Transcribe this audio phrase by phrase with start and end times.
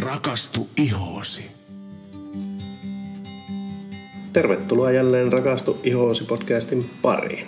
[0.00, 1.44] Rakastu ihoosi.
[4.32, 7.46] Tervetuloa jälleen Rakastu ihoosi podcastin pariin.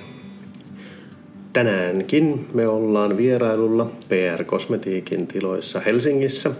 [1.53, 6.50] Tänäänkin me ollaan vierailulla PR Kosmetiikin tiloissa Helsingissä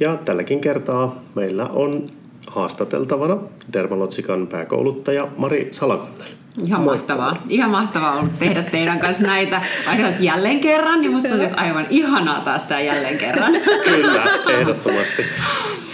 [0.00, 2.04] ja tälläkin kertaa meillä on
[2.46, 3.38] haastateltavana
[3.72, 6.43] Dermalotsikan pääkouluttaja Mari Salakonnel.
[6.66, 6.94] Ihan Moi.
[6.94, 7.42] mahtavaa.
[7.48, 11.00] Ihan mahtavaa ollut tehdä teidän kanssa näitä aiheut jälleen kerran.
[11.00, 13.52] Niin musta olisi aivan ihanaa taas tämä jälleen kerran.
[13.94, 15.24] Kyllä, ehdottomasti.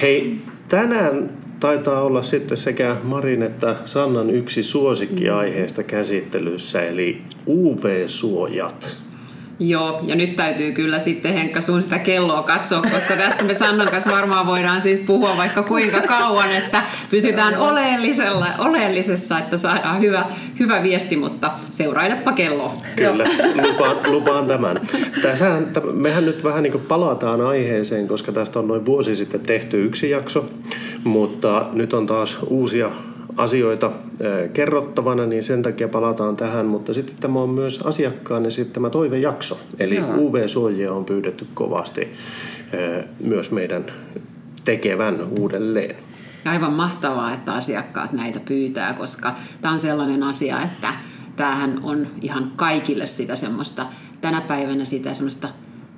[0.02, 0.38] Hei,
[0.68, 1.30] tänään
[1.60, 9.09] taitaa olla sitten sekä Marin että Sannan yksi suosikkiaiheesta käsittelyssä, eli UV-suojat.
[9.60, 13.88] Joo, ja nyt täytyy kyllä sitten Henkka sun sitä kelloa katsoa, koska tästä me Sannan
[13.90, 20.24] kanssa varmaan voidaan siis puhua vaikka kuinka kauan, että pysytään oleellisella, oleellisessa, että saadaan hyvä,
[20.60, 22.74] hyvä viesti, mutta seurailepa kelloa.
[22.96, 23.24] Kyllä,
[23.68, 24.80] lupaan, lupaan tämän.
[25.22, 30.10] Tässähän, mehän nyt vähän niin palataan aiheeseen, koska tästä on noin vuosi sitten tehty yksi
[30.10, 30.46] jakso,
[31.04, 32.90] mutta nyt on taas uusia
[33.40, 33.90] asioita
[34.52, 39.60] kerrottavana, niin sen takia palataan tähän, mutta sitten tämä on myös asiakkaan esittämä toivejakso.
[39.78, 40.14] Eli Joo.
[40.16, 42.08] UV-suojia on pyydetty kovasti
[43.24, 43.84] myös meidän
[44.64, 45.96] tekevän uudelleen.
[46.44, 50.94] Aivan mahtavaa, että asiakkaat näitä pyytää, koska tämä on sellainen asia, että
[51.36, 53.86] tämähän on ihan kaikille sitä semmoista,
[54.20, 55.48] tänä päivänä sitä semmoista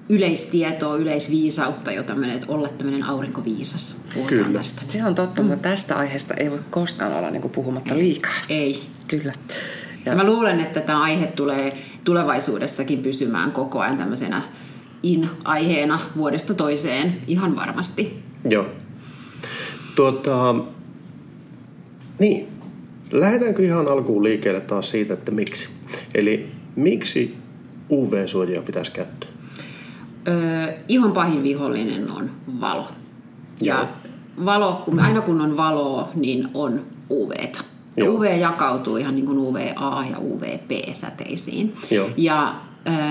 [0.08, 4.04] yleistietoa, yleisviisautta, jota menet olla tämmöinen aurinkoviisas.
[4.14, 4.58] Puhutaan Kyllä.
[4.58, 4.80] Tästä.
[4.80, 8.32] Se on totta, mutta tästä aiheesta ei voi koskaan olla niin kuin puhumatta liikaa.
[8.48, 8.82] Ei.
[9.08, 9.32] Kyllä.
[10.06, 11.72] Ja mä luulen, että tämä aihe tulee
[12.04, 14.42] tulevaisuudessakin pysymään koko ajan tämmöisenä
[15.02, 18.22] in-aiheena vuodesta toiseen ihan varmasti.
[18.44, 18.66] Joo.
[19.94, 20.54] Tuota,
[22.18, 22.48] niin,
[23.12, 25.68] lähdetäänkö ihan alkuun liikkeelle taas siitä, että miksi?
[26.14, 27.36] Eli miksi
[27.90, 29.31] UV-suojia pitäisi käyttää?
[30.28, 32.88] Öö, ihon pahin vihollinen on valo.
[33.60, 33.88] Ja Joo.
[34.44, 36.80] valo, kun, aina kun on valoa, niin on
[37.96, 38.14] Joo.
[38.14, 41.74] UV jakautuu ihan niin kuin UVA ja UVP-säteisiin.
[41.90, 42.08] Joo.
[42.16, 42.54] Ja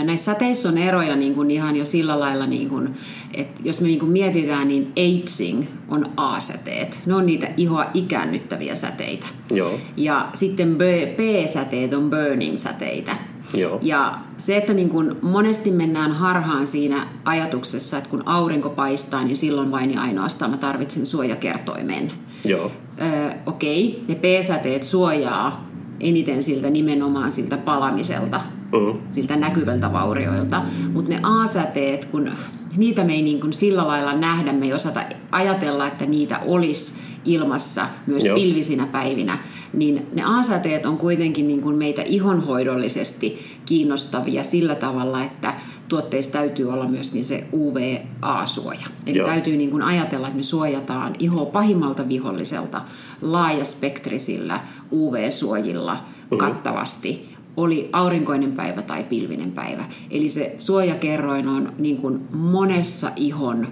[0.04, 2.90] näissä säteissä on eroja niin kuin ihan jo sillä lailla, niin kuin,
[3.34, 7.02] että jos me niin kuin mietitään, niin aging on A-säteet.
[7.06, 9.28] Ne on niitä ihoa ikäännyttäviä säteitä.
[9.52, 9.72] Joo.
[9.98, 13.16] Ja sitten B- B-säteet on burning-säteitä.
[13.54, 13.80] Joo.
[13.82, 14.20] Ja
[14.52, 19.72] se, että niin kun monesti mennään harhaan siinä ajatuksessa, että kun aurinko paistaa, niin silloin
[19.72, 22.12] vain ja ainoastaan mä tarvitsen suojakertoimen.
[22.46, 22.72] Joo.
[23.02, 25.66] Öö, okei, ne P-säteet suojaa
[26.00, 28.42] eniten siltä nimenomaan siltä palamiselta,
[28.72, 29.00] Mm.
[29.10, 30.62] siltä näkyvältä vaurioilta.
[30.94, 32.32] Mutta ne A-säteet, kun
[32.78, 36.94] niitä me ei niin kun sillä lailla nähdä, me ei osata ajatella, että niitä olisi
[37.26, 38.36] ilmassa myös Joo.
[38.36, 39.38] pilvisinä päivinä,
[39.74, 45.54] niin ne A-säteet on kuitenkin niin kuin meitä ihonhoidollisesti kiinnostavia sillä tavalla, että
[45.88, 48.88] tuotteissa täytyy olla myöskin se UVA-suoja.
[49.08, 49.28] Eli Joo.
[49.28, 52.82] täytyy niin kuin ajatella, että me suojataan ihoa pahimmalta viholliselta
[53.22, 54.60] laajaspektrisillä
[54.92, 56.06] UV-suojilla
[56.38, 59.84] kattavasti oli aurinkoinen päivä tai pilvinen päivä.
[60.10, 63.68] Eli se suojakerroin on niin kuin monessa ihon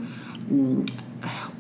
[0.50, 0.86] mm,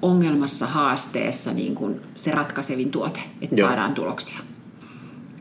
[0.01, 3.67] ongelmassa, haasteessa niin kuin se ratkaisevin tuote, että Joo.
[3.67, 4.39] saadaan tuloksia.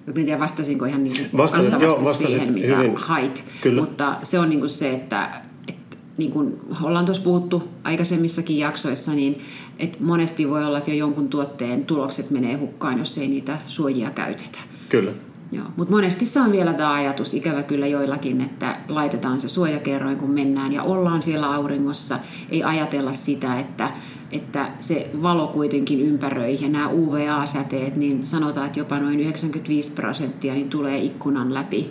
[0.09, 2.97] En tiedä, vastasinko ihan niin kuin Vastasin, kantavasti joo, vastasit siihen, mitä hyvin.
[2.97, 3.45] hait.
[3.61, 3.81] Kyllä.
[3.81, 9.13] Mutta se on niin kuin se, että, että niin kuin ollaan tuossa puhuttu aikaisemmissakin jaksoissa,
[9.13, 9.39] niin
[9.79, 14.11] että monesti voi olla, että jo jonkun tuotteen tulokset menee hukkaan, jos ei niitä suojia
[14.11, 14.59] käytetä.
[14.89, 15.13] Kyllä.
[15.53, 20.17] Joo, mutta monesti se on vielä tämä ajatus, ikävä kyllä joillakin, että laitetaan se suojakerroin,
[20.17, 22.19] kun mennään ja ollaan siellä auringossa.
[22.51, 23.91] Ei ajatella sitä, että,
[24.33, 30.55] että se valo kuitenkin ympäröi ja nämä UVA-säteet, niin sanotaan, että jopa noin 95 prosenttia
[30.55, 31.91] niin tulee ikkunan läpi,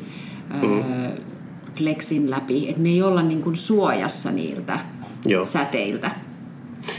[0.54, 0.74] mm.
[0.74, 1.12] öö,
[1.76, 2.70] flexin läpi.
[2.70, 4.80] Että me ei olla niin kuin suojassa niiltä
[5.26, 5.46] Joo.
[5.46, 6.12] säteiltä.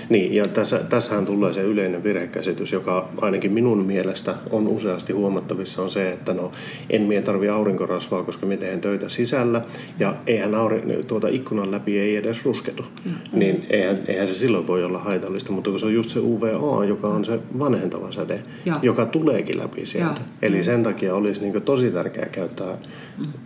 [0.09, 5.83] Niin, ja tässä, tässähän tulee se yleinen virhekäsitys, joka ainakin minun mielestä on useasti huomattavissa,
[5.83, 6.53] on se, että no
[6.91, 9.63] en mie tarvi aurinkorasvaa, koska me teen töitä sisällä,
[9.99, 12.83] ja eihän auri, tuota ikkunan läpi ei edes rusketu.
[12.83, 13.39] Mm-hmm.
[13.39, 16.85] Niin eihän, eihän se silloin voi olla haitallista, mutta kun se on just se UVA,
[16.85, 18.79] joka on se vanhentava säde, Joo.
[18.83, 20.21] joka tuleekin läpi sieltä.
[20.21, 20.29] Joo.
[20.43, 22.79] Eli sen takia olisi niin tosi tärkeää käyttää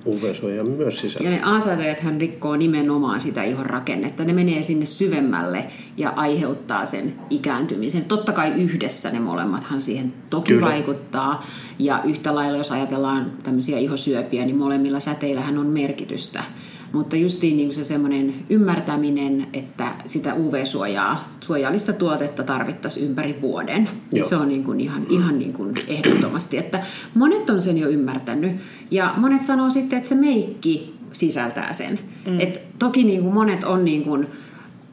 [0.06, 1.30] UV-suojaa myös sisällä.
[1.30, 4.24] Ja ne A-säteethän rikkoo nimenomaan sitä ihon rakennetta.
[4.24, 5.64] Ne menee sinne syvemmälle
[5.96, 8.04] ja aiheuttaa sen ikääntymisen.
[8.04, 10.66] Totta kai yhdessä ne molemmathan siihen toki Kyllä.
[10.66, 11.44] Vaikuttaa.
[11.78, 16.44] Ja yhtä lailla, jos ajatellaan tämmöisiä ihosyöpiä, niin molemmilla säteillähän on merkitystä.
[16.92, 23.82] Mutta justiin niin kuin se semmoinen ymmärtäminen, että sitä UV-suojaa, suojallista tuotetta tarvittaisiin ympäri vuoden,
[23.82, 23.92] Joo.
[24.12, 26.58] niin se on niin kuin ihan, ihan niin kuin ehdottomasti.
[26.58, 26.80] Että
[27.14, 28.52] monet on sen jo ymmärtänyt
[28.90, 32.00] ja monet sanoo sitten, että se meikki sisältää sen.
[32.26, 32.40] Mm.
[32.40, 34.26] Et toki niin kuin monet on niin kuin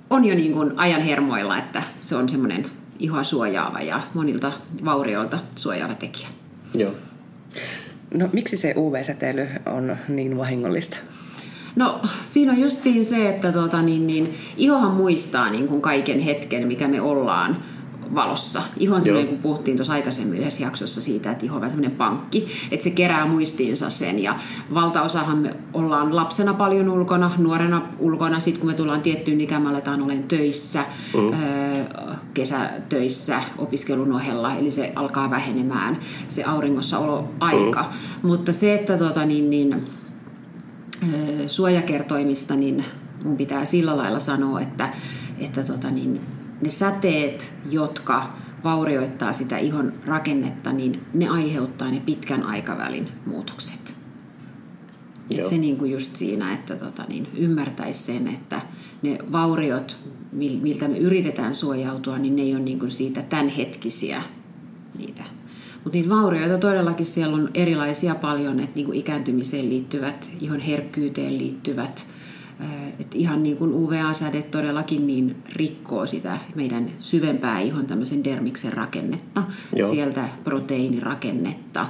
[0.10, 2.66] on jo niin kuin ajan hermoilla, että se on semmoinen
[3.00, 4.52] ihoa suojaava ja monilta
[4.86, 6.28] vaurioilta suojaava tekijä.
[6.74, 6.92] Joo.
[8.14, 10.98] No miksi se UV-säteily on niin vahingollista?
[11.76, 16.68] No siinä on justiin se, että tuota, niin, niin, ihohan muistaa niin kuin kaiken hetken,
[16.68, 17.58] mikä me ollaan
[18.16, 18.62] valossa.
[18.78, 22.48] Iho on semmoinen, kun puhuttiin tuossa aikaisemmin yhdessä jaksossa siitä, että iho on semmoinen pankki,
[22.72, 24.24] että se kerää muistiinsa sen.
[24.24, 24.36] Ja
[24.74, 29.70] valtaosahan me ollaan lapsena paljon ulkona, nuorena ulkona, sitten kun me tullaan tiettyyn ikään, me
[29.70, 31.38] aletaan olen töissä, mm.
[32.34, 37.82] kesätöissä opiskelun ohella, eli se alkaa vähenemään se auringossa olo aika.
[37.82, 38.28] Mm.
[38.28, 39.88] Mutta se, että tota, niin, niin,
[41.48, 42.86] suojakertoimista, niin
[43.24, 44.90] mun pitää sillä lailla sanoa, että,
[45.40, 46.22] että tota, niin,
[46.62, 48.34] ne säteet, jotka
[48.64, 53.96] vaurioittaa sitä ihon rakennetta, niin ne aiheuttaa ne pitkän aikavälin muutokset.
[55.38, 58.62] Et se niin kuin just siinä, että tota, niin ymmärtäisi sen, että
[59.02, 59.98] ne vauriot,
[60.62, 64.24] miltä me yritetään suojautua, niin ne ei ole niin kuin siitä tämänhetkisiä
[64.98, 65.24] niitä.
[65.84, 71.38] Mutta niitä vaurioita todellakin siellä on erilaisia paljon, että niin kuin ikääntymiseen liittyvät, ihon herkkyyteen
[71.38, 72.08] liittyvät,
[73.00, 79.44] että ihan niin kuin UVA-säde todellakin niin rikkoo sitä meidän syvempää ihon tämmöisen dermiksen rakennetta,
[79.76, 79.90] Joo.
[79.90, 81.88] sieltä proteiinirakennetta.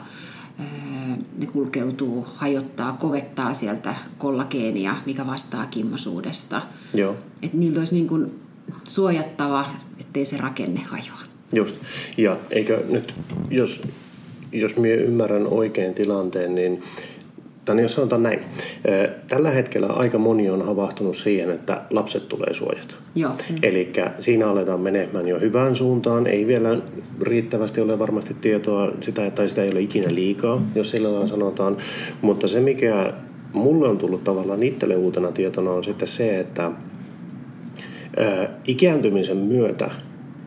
[1.38, 6.62] Ne kulkeutuu, hajottaa, kovettaa sieltä kollageenia, mikä vastaa kimmosuudesta.
[6.94, 7.16] Joo.
[7.42, 8.40] Että niiltä olisi niin kuin
[8.84, 9.66] suojattava,
[10.00, 11.20] ettei se rakenne hajoa.
[11.54, 11.76] Just.
[12.18, 13.16] Ja eikö nyt,
[13.50, 13.82] jos,
[14.52, 16.84] jos minä ymmärrän oikein tilanteen, niin
[17.70, 18.40] tai niin jos sanotaan näin,
[19.28, 22.96] tällä hetkellä aika moni on havahtunut siihen, että lapset tulee suojata.
[23.16, 23.32] Joo.
[23.64, 26.28] Eli siinä aletaan menemään jo hyvään suuntaan.
[26.28, 26.78] Ei vielä
[27.22, 31.78] riittävästi ole varmasti tietoa, sitä, tai sitä ei ole ikinä liikaa, jos sillä lailla sanotaan.
[32.22, 33.14] Mutta se, mikä
[33.54, 36.72] mulle on tullut tavallaan itselle uutena tietona, on sitten se, että
[38.68, 39.90] ikääntymisen myötä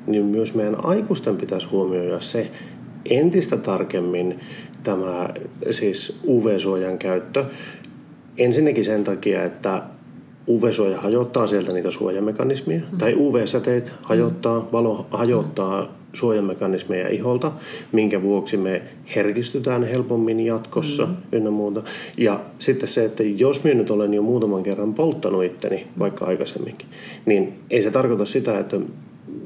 [0.07, 2.51] niin myös meidän aikuisten pitäisi huomioida se
[3.11, 4.41] entistä tarkemmin,
[4.83, 5.29] tämä
[5.71, 7.45] siis UV-suojan käyttö.
[8.39, 9.83] Ensinnäkin sen takia, että
[10.49, 12.99] UV-suoja hajottaa sieltä niitä suojamekanismeja, mm.
[12.99, 14.67] tai UV-säteet hajottaa, mm.
[14.73, 17.53] valo hajottaa suojamekanismeja iholta,
[17.93, 18.83] minkä vuoksi me
[19.17, 21.17] herkistytään helpommin jatkossa mm.
[21.33, 21.83] ynnä muuta.
[22.17, 26.89] Ja sitten se, että jos minä nyt olen jo muutaman kerran polttanut itteni, vaikka aikaisemminkin,
[27.27, 28.81] niin ei se tarkoita sitä, että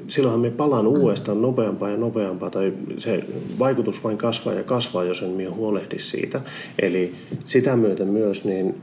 [0.09, 3.25] silloinhan me palaan uudestaan nopeampaa ja nopeampaa, tai se
[3.59, 6.41] vaikutus vain kasvaa ja kasvaa, jos en minä huolehdi siitä.
[6.79, 7.15] Eli
[7.45, 8.75] sitä myöten myös niin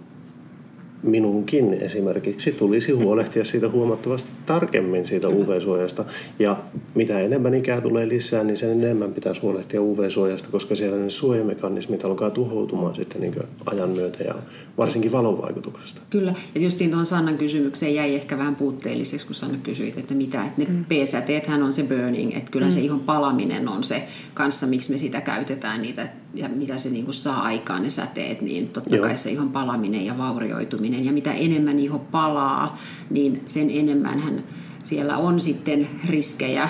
[1.04, 6.06] minunkin esimerkiksi tulisi huolehtia siitä huomattavasti tarkemmin siitä UV-suojasta.
[6.40, 6.58] Ja
[6.96, 12.06] mitä enemmän ikää tulee lisää, niin sen enemmän pitäisi huolehtia UV-suojasta, koska siellä ne suojamekanismit
[12.06, 13.36] alkaa tuhoutumaan sitten niin
[13.66, 14.36] ajan myötä ja
[14.78, 16.02] varsinkin valon vaikutuksesta.
[16.10, 20.46] Kyllä, ja justiin tuohon Sannan kysymykseen jäi ehkä vähän puutteelliseksi, kun Sanna kysyit, että mitä,
[20.46, 20.86] että ne mm.
[20.86, 22.72] p-säteethän on se burning, että kyllä mm.
[22.72, 27.06] se ihon palaminen on se kanssa, miksi me sitä käytetään niitä, ja mitä se niin
[27.06, 29.08] kuin saa aikaan ne säteet, niin totta Joo.
[29.08, 32.78] kai se ihon palaminen ja vaurioituminen, ja mitä enemmän iho palaa,
[33.10, 34.44] niin sen enemmän hän
[34.84, 36.70] siellä on sitten riskejä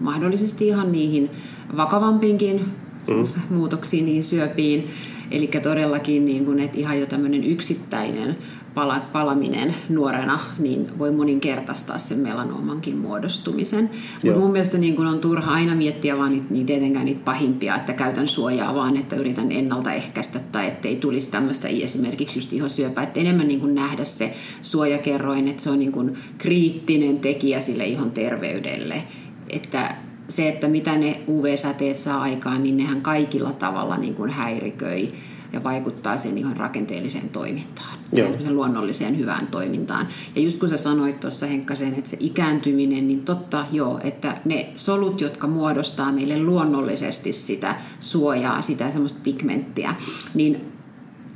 [0.00, 1.30] mahdollisesti ihan niihin
[1.76, 3.26] vakavampiinkin mm.
[3.50, 4.88] muutoksiin, niihin syöpiin,
[5.32, 8.36] Eli todellakin niin kuin, että ihan jo tämmöinen yksittäinen
[8.74, 13.90] pala, palaminen nuorena niin voi moninkertaistaa sen melanoomankin muodostumisen.
[14.24, 17.76] Mutta mun mielestä niin kun on turha aina miettiä vaan nyt, niin tietenkään niitä pahimpia,
[17.76, 23.04] että käytän suojaa, vaan että yritän ennaltaehkäistä tai ettei tulisi tämmöistä esimerkiksi just ihosyöpää.
[23.04, 27.84] Että enemmän niin kuin nähdä se suojakerroin, että se on niin kuin kriittinen tekijä sille
[27.84, 29.02] ihon terveydelle.
[29.50, 29.96] Että
[30.28, 35.12] se, että mitä ne UV-säteet saa aikaan, niin nehän kaikilla tavalla niin kuin häiriköi
[35.52, 37.98] ja vaikuttaa sen ihan rakenteelliseen toimintaan,
[38.44, 40.08] sen luonnolliseen hyvään toimintaan.
[40.36, 44.72] Ja just kun sä sanoit tuossa Henkkasen, että se ikääntyminen, niin totta joo, että ne
[44.74, 49.94] solut, jotka muodostaa meille luonnollisesti sitä suojaa, sitä semmoista pigmenttiä,
[50.34, 50.72] niin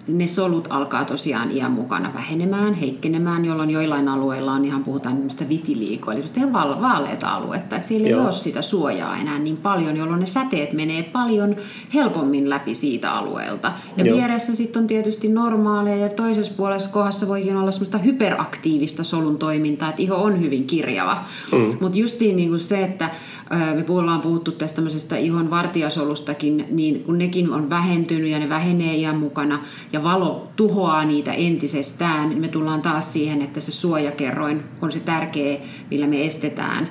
[0.09, 5.49] ne solut alkaa tosiaan iän mukana vähenemään, heikkenemään, jolloin joillain alueilla on ihan puhutaan niistä
[5.49, 8.21] vitiliikoa, eli ihan vaaleita aluetta, että siellä Joo.
[8.21, 11.57] ei ole sitä suojaa enää niin paljon, jolloin ne säteet menee paljon
[11.95, 13.73] helpommin läpi siitä alueelta.
[13.97, 14.17] Ja Joo.
[14.17, 19.89] vieressä sitten on tietysti normaalia ja toisessa puolessa kohdassa voikin olla semmoista hyperaktiivista solun toimintaa,
[19.89, 21.25] että iho on hyvin kirjava.
[21.53, 21.77] Mm.
[21.81, 23.11] Mutta justiin niin kuin se, että
[23.51, 28.95] me ollaan puhuttu tästä tämmöisestä ihon vartijasolustakin, niin kun nekin on vähentynyt ja ne vähenee
[28.95, 29.61] iän mukana
[29.97, 35.01] ja valo tuhoaa niitä entisestään, niin me tullaan taas siihen, että se suojakerroin on se
[35.01, 35.59] tärkeä,
[35.91, 36.89] millä me estetään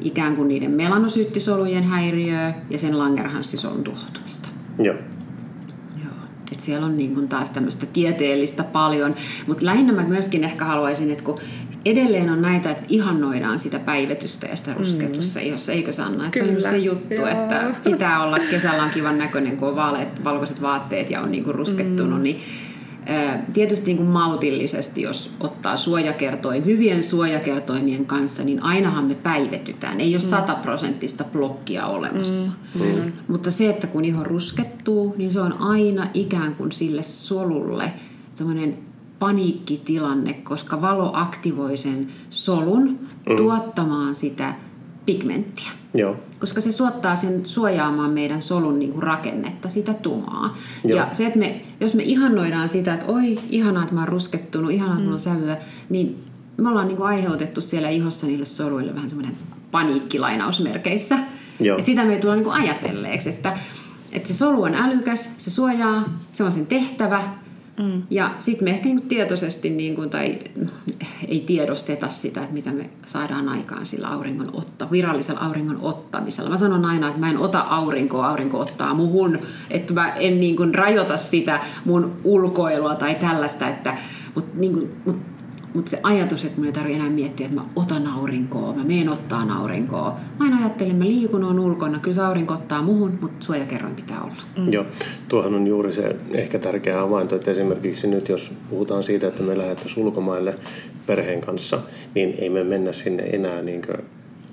[0.00, 4.48] ikään kuin niiden melanosyyttisolujen häiriöä ja sen langerhanssisolun tuhoutumista.
[4.78, 4.94] Joo.
[6.52, 9.14] Et siellä on niin kuin taas tämmöistä tieteellistä paljon,
[9.46, 11.38] mutta lähinnä mä myöskin ehkä haluaisin, että kun
[11.90, 15.46] edelleen on näitä, että ihannoidaan sitä päivetystä ja sitä rusketusta mm.
[15.46, 16.26] ihossa, eikö Sanna?
[16.26, 16.70] Että se on Kyllä.
[16.70, 17.26] se juttu, Joo.
[17.26, 21.52] että pitää olla, kesällä on kivan näköinen, kun on vaaleat, valkoiset vaatteet ja on niinku
[21.52, 22.22] ruskettunut, mm.
[22.22, 22.40] niin
[23.52, 30.00] Tietysti niin kuin maltillisesti, jos ottaa suojakertoim, hyvien suojakertoimien kanssa, niin ainahan me päivetytään.
[30.00, 32.50] Ei ole sataprosenttista blokkia olemassa.
[32.74, 33.12] Mm.
[33.28, 37.92] Mutta se, että kun iho ruskettuu, niin se on aina ikään kuin sille solulle
[38.34, 38.78] semmoinen
[39.18, 43.36] paniikkitilanne, koska valo aktivoi sen solun mm.
[43.36, 44.54] tuottamaan sitä
[45.06, 45.70] pigmenttiä.
[45.94, 46.16] Joo.
[46.40, 50.56] Koska se suottaa sen suojaamaan meidän solun niin kuin rakennetta, sitä tumaa.
[50.84, 50.98] Joo.
[50.98, 54.70] Ja se, että me, jos me ihannoidaan sitä, että oi, ihanaa, että mä oon ruskettunut,
[54.70, 55.56] ihanaa, että mulla on sävyä,
[55.88, 56.24] niin
[56.56, 59.36] me ollaan niin kuin aiheutettu siellä ihossa niille soluille vähän semmoinen
[59.70, 61.18] paniikkilainausmerkeissä.
[61.60, 61.78] Joo.
[61.78, 63.58] Ja sitä me ei tulla niin kuin ajatelleeksi, että,
[64.12, 67.22] että se solu on älykäs, se suojaa, se on sen tehtävä,
[67.78, 68.02] Mm.
[68.10, 70.38] Ja sitten me ehkä niinku tietoisesti, niinku, tai
[71.28, 76.50] ei tiedosteta sitä, että mitä me saadaan aikaan sillä auringon otta, virallisella auringon ottamisella.
[76.50, 79.38] Mä sanon aina, että mä en ota aurinkoa, aurinko ottaa muhun,
[79.70, 83.96] että mä en niinku rajoita sitä mun ulkoilua tai tällaista, että,
[84.34, 85.16] mutta niinku, mut,
[85.76, 89.08] mut se ajatus, että mun ei tarvitse enää miettiä, että mä otan aurinkoa, mä meen
[89.08, 90.16] ottaa aurinkoa.
[90.38, 94.22] Mä aina ajattelen, mä liikun, on ulkona, kyllä se aurinko ottaa muhun, mutta suojakerroin pitää
[94.22, 94.42] olla.
[94.56, 94.72] Mm.
[94.72, 94.84] Joo,
[95.28, 99.58] tuohan on juuri se ehkä tärkeä havainto, että esimerkiksi nyt jos puhutaan siitä, että me
[99.58, 100.58] lähdettäisiin ulkomaille
[101.06, 101.78] perheen kanssa,
[102.14, 103.82] niin ei me mennä sinne enää niin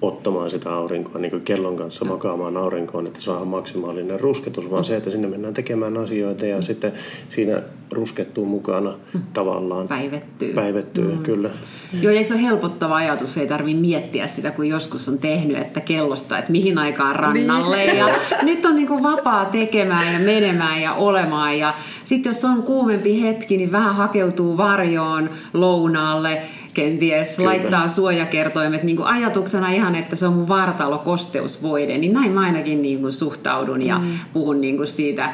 [0.04, 5.10] ottamaan sitä aurinkoa niin kellon kanssa makaamaan aurinkoon, että saadaan maksimaalinen rusketus, vaan se, että
[5.10, 6.94] sinne mennään tekemään asioita ja sitten
[7.30, 8.94] siinä ruskettuu mukana
[9.34, 9.88] tavallaan.
[9.88, 10.54] Päivettyy.
[10.54, 11.24] Päivettyy, mm.
[11.24, 11.50] kyllä.
[12.02, 15.82] Joo, eikö se ole helpottava ajatus, ei tarvitse miettiä sitä, kun joskus on tehnyt, että
[15.82, 17.78] kellosta, että mihin aikaan rannalle.
[17.78, 17.98] Niin.
[17.98, 18.08] Ja
[18.42, 21.60] nyt on niin kuin vapaa tekemään ja menemään ja olemaan.
[21.60, 26.42] Ja sitten jos on kuumempi hetki, niin vähän hakeutuu varjoon lounaalle
[26.74, 27.50] kenties Kyllä.
[27.50, 32.42] laittaa suojakertoimet niin kuin ajatuksena ihan, että se on mun vartalo kosteusvoide, niin näin mä
[32.42, 34.08] ainakin niin kuin suhtaudun ja mm.
[34.34, 35.34] puhun niin kuin siitä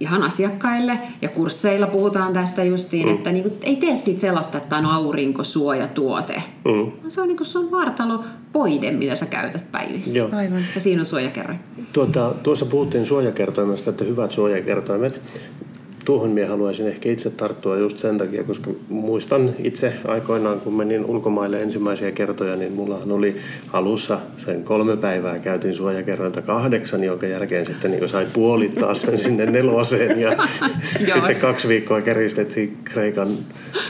[0.00, 3.14] ihan asiakkaille ja kursseilla puhutaan tästä justiin, mm.
[3.14, 6.42] että niin kuin, ei tee siitä sellaista, että on aurinkosuojatuote.
[6.64, 7.10] Mm.
[7.10, 10.18] Se on niin kuin sun vartalopoide, mitä sä käytät päivissä.
[10.18, 10.28] Joo.
[10.32, 10.62] Aivan.
[10.74, 11.60] Ja siinä on suojakerroin.
[11.92, 15.20] Tuota, tuossa puhuttiin suojakertoimesta, että hyvät suojakertoimet
[16.04, 21.04] tuohon minä haluaisin ehkä itse tarttua just sen takia, koska muistan itse aikoinaan, kun menin
[21.04, 23.36] ulkomaille ensimmäisiä kertoja, niin mullahan oli
[23.72, 29.46] alussa sen kolme päivää käytin suojakerrointa kahdeksan, jonka jälkeen sitten niin sai puolittaa sen sinne
[29.46, 30.36] neloseen ja
[31.14, 33.28] sitten kaksi viikkoa keristettiin Kreikan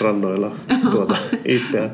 [0.01, 0.51] rannoilla
[0.91, 1.91] tuota itseään.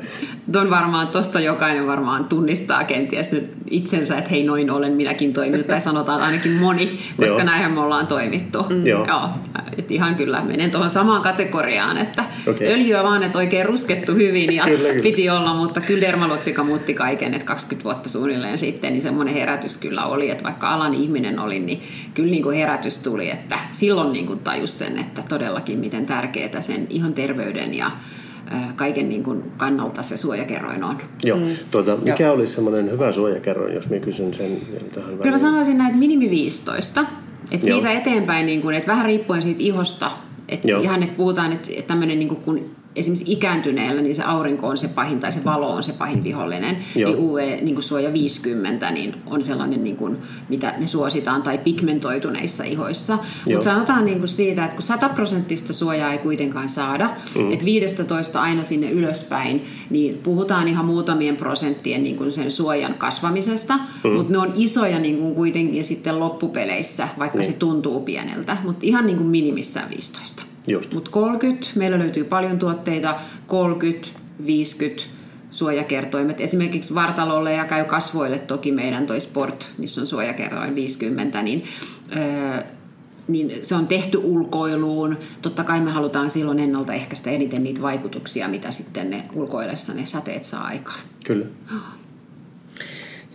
[0.51, 5.67] Tuon varmaan, tuosta jokainen varmaan tunnistaa kenties nyt itsensä, että hei noin olen minäkin toiminut,
[5.67, 7.43] tai sanotaan ainakin moni, koska Joo.
[7.43, 8.65] näinhän me ollaan toimittu.
[8.69, 8.87] Mm.
[8.87, 9.05] Joo.
[9.07, 9.29] Joo.
[9.77, 12.67] Et ihan kyllä menen tuohon samaan kategoriaan, että okay.
[12.67, 15.03] öljyä vaan, että oikein ruskettu hyvin ja kyllä, kyllä.
[15.03, 19.77] piti olla, mutta kyllä Dermalotsika muutti kaiken, että 20 vuotta suunnilleen sitten, niin semmoinen herätys
[19.77, 21.81] kyllä oli, että vaikka alan ihminen oli, niin
[22.13, 26.61] kyllä niin kuin herätys tuli, että silloin niin kuin tajus sen, että todellakin miten tärkeää
[26.61, 27.91] sen ihon terveyden ja
[28.75, 30.97] kaiken niin kuin kannalta se suojakerroin on.
[31.23, 31.37] Joo.
[31.37, 31.45] Mm.
[31.71, 32.33] Tuota, mikä Joo.
[32.33, 35.17] olisi semmoinen hyvä suojakerroin, jos minä kysyn sen tähän väliin?
[35.17, 37.05] Kyllä mä sanoisin näin, että minimi 15.
[37.51, 40.11] Et siitä eteenpäin, niin kuin, että vähän riippuen siitä ihosta,
[40.49, 44.77] että ihan että puhutaan, että tämmöinen niin kuin, kun esimerkiksi ikääntyneellä, niin se aurinko on
[44.77, 46.77] se pahin tai se valo on se pahin vihollinen.
[46.95, 47.11] Joo.
[47.11, 50.17] Niin UV-suoja niin 50 niin on sellainen, niin kuin,
[50.49, 53.19] mitä me suositaan, tai pigmentoituneissa ihoissa.
[53.49, 57.51] Mutta sanotaan niin kuin siitä, että kun 100 prosenttista suojaa ei kuitenkaan saada, mm.
[57.51, 63.79] että 15 aina sinne ylöspäin, niin puhutaan ihan muutamien prosenttien niin kuin sen suojan kasvamisesta,
[64.03, 64.11] mm.
[64.11, 67.43] mutta ne on isoja niin kuin kuitenkin sitten loppupeleissä, vaikka mm.
[67.43, 70.50] se tuntuu pieneltä, mutta ihan niin kuin minimissään 15.
[70.93, 74.07] Mutta 30, meillä löytyy paljon tuotteita, 30,
[74.45, 75.03] 50
[75.51, 76.41] suojakertoimet.
[76.41, 81.61] Esimerkiksi vartalolle ja käy kasvoille toki meidän toi Sport, missä on suojakertoin 50, niin,
[82.15, 82.63] öö,
[83.27, 85.17] niin se on tehty ulkoiluun.
[85.41, 90.45] Totta kai me halutaan silloin ennaltaehkäistä eniten niitä vaikutuksia, mitä sitten ne ulkoillessa ne säteet
[90.45, 90.99] saa aikaan.
[91.25, 91.45] Kyllä.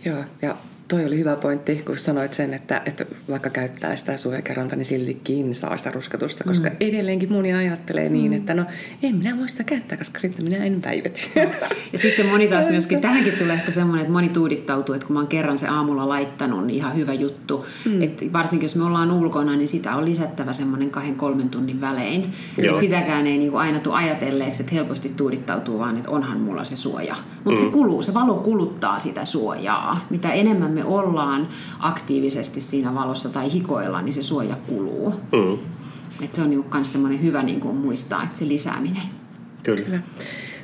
[0.05, 0.55] Joo, ja
[0.87, 5.55] toi oli hyvä pointti, kun sanoit sen, että, että vaikka käyttää sitä suojakerronta, niin siltikin
[5.55, 6.75] saa sitä ruskatusta, koska mm.
[6.79, 8.37] edelleenkin moni ajattelee niin, mm.
[8.37, 8.65] että no
[9.03, 11.21] en minä voi sitä käyttää, koska sitten minä en päivety.
[11.93, 15.19] Ja sitten moni taas myöskin, tähänkin tulee ehkä semmoinen, että moni tuudittautuu, että kun mä
[15.19, 17.65] oon kerran se aamulla laittanut, niin ihan hyvä juttu.
[17.85, 18.01] Mm.
[18.01, 22.33] Että varsinkin jos me ollaan ulkona, niin sitä on lisättävä semmoinen kahden kolmen tunnin välein.
[22.57, 26.75] Että sitäkään ei niinku aina tule ajatelleeksi, että helposti tuudittautuu, vaan että onhan mulla se
[26.75, 27.15] suoja.
[27.43, 27.67] Mutta mm.
[27.67, 30.05] se kuluu, se valo kuluttaa sitä suojaa.
[30.09, 31.47] Mitä enemmän me ollaan
[31.79, 35.13] aktiivisesti siinä valossa tai hikoillaan, niin se suoja kuluu.
[35.31, 35.57] Mm.
[36.21, 39.03] Et se on niinku myös semmoinen hyvä niinku muistaa, että se lisääminen.
[39.63, 39.81] Kyllä.
[39.81, 39.99] Kyllä.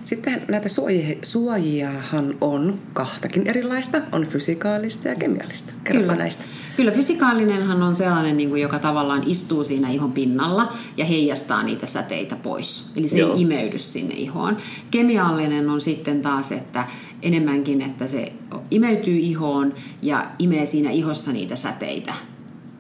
[0.05, 4.01] Sitten näitä suojia, suojiahan on kahtakin erilaista.
[4.12, 5.74] On fysikaalista ja kemiallista.
[5.83, 6.15] Kyllä.
[6.15, 6.43] näistä.
[6.75, 11.88] Kyllä fysikaalinenhan on sellainen, niin kuin, joka tavallaan istuu siinä ihon pinnalla ja heijastaa niitä
[11.88, 12.91] säteitä pois.
[12.95, 13.33] Eli se Joo.
[13.33, 14.57] ei imeydy sinne ihoon.
[14.91, 16.86] Kemiallinen on sitten taas, että
[17.22, 18.33] enemmänkin, että se
[18.72, 22.13] imeytyy ihoon ja imee siinä ihossa niitä säteitä.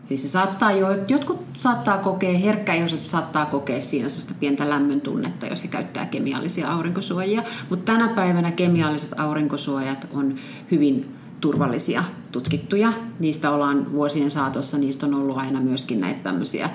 [0.09, 5.45] Eli se saattaa jo, jotkut saattaa kokea, herkkäihoiset saattaa kokea siinä sellaista pientä lämmön tunnetta,
[5.45, 7.43] jos he käyttää kemiallisia aurinkosuojia.
[7.69, 10.35] Mutta tänä päivänä kemialliset aurinkosuojat on
[10.71, 12.93] hyvin turvallisia, tutkittuja.
[13.19, 16.69] Niistä ollaan vuosien saatossa, niistä on ollut aina myöskin näitä tämmöisiä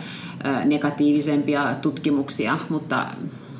[0.64, 3.06] negatiivisempia tutkimuksia, mutta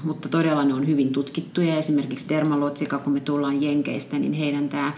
[0.05, 1.77] mutta todella ne on hyvin tutkittuja.
[1.77, 4.93] Esimerkiksi Dermalogica, kun me tullaan Jenkeistä, niin heidän tämä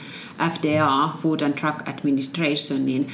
[0.51, 3.07] FDA, Food and Drug Administration, niin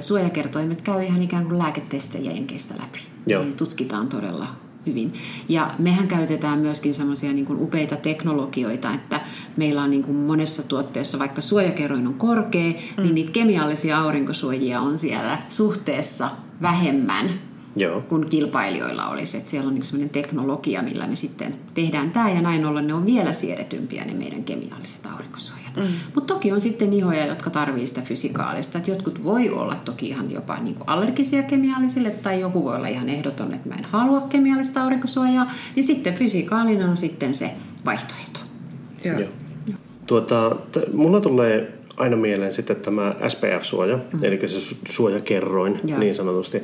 [0.00, 2.98] suojakertoimet käy ihan ikään kuin lääketestejä Jenkeistä läpi.
[3.26, 3.42] Joo.
[3.42, 4.46] Eli tutkitaan todella
[4.86, 5.12] hyvin.
[5.48, 9.20] Ja mehän käytetään myöskin semmoisia niin upeita teknologioita, että
[9.56, 13.02] meillä on niin kuin monessa tuotteessa, vaikka suojakerroin on korkea, mm.
[13.02, 16.30] niin niitä kemiallisia aurinkosuojia on siellä suhteessa
[16.62, 17.30] vähemmän
[17.76, 18.00] Joo.
[18.00, 19.36] kuin kilpailijoilla olisi.
[19.36, 22.94] Että siellä on niin sellainen teknologia, millä me sitten tehdään tämä ja näin ollen ne
[22.94, 25.59] on vielä siedetympiä ne meidän kemialliset aurinkosuojat.
[25.76, 25.82] Mm.
[26.14, 28.78] Mutta toki on sitten ihoja, jotka tarvii sitä fysikaalista.
[28.78, 32.88] Että jotkut voi olla toki ihan jopa niin kuin allergisia kemiallisille tai joku voi olla
[32.88, 35.50] ihan ehdoton, että mä en halua kemiallista aurinkosuojaa.
[35.76, 37.50] Niin sitten fysikaalinen on sitten se
[37.84, 38.40] vaihtoehto.
[39.04, 39.18] Joo.
[39.18, 39.28] Joo.
[40.06, 44.24] Tuota, t- mulla tulee aina mieleen sitten tämä SPF-suoja, mm.
[44.24, 45.98] eli se su- suojakerroin Joo.
[45.98, 46.62] niin sanotusti.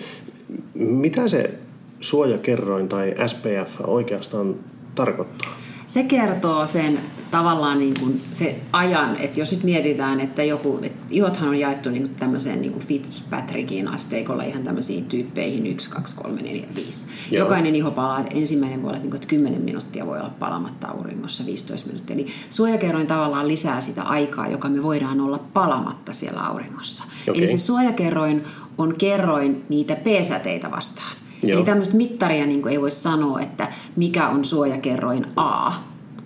[0.75, 1.54] Mitä se
[2.00, 4.54] suojakerroin tai SPF oikeastaan
[4.94, 5.56] tarkoittaa?
[5.86, 7.00] Se kertoo sen
[7.30, 11.90] tavallaan niin kuin se ajan, että jos nyt mietitään, että joku, että ihothan on jaettu
[11.90, 17.06] niin kuin tämmöiseen niin kuin Fitzpatrickin asteikolla ihan tämmöisiin tyyppeihin 1, 2, 3, 4, 5.
[17.30, 17.44] Joo.
[17.44, 21.46] Jokainen iho palaa, ensimmäinen voi olla, niin kuin, että 10 minuuttia voi olla palamatta auringossa,
[21.46, 22.14] 15 minuuttia.
[22.14, 27.04] Eli suojakerroin tavallaan lisää sitä aikaa, joka me voidaan olla palamatta siellä auringossa.
[27.28, 27.42] Okei.
[27.42, 28.44] Eli se suojakerroin
[28.78, 31.25] on kerroin niitä P-säteitä vastaan.
[31.47, 31.56] Joo.
[31.56, 35.73] Eli tämmöistä mittaria niin ei voi sanoa, että mikä on suojakerroin A.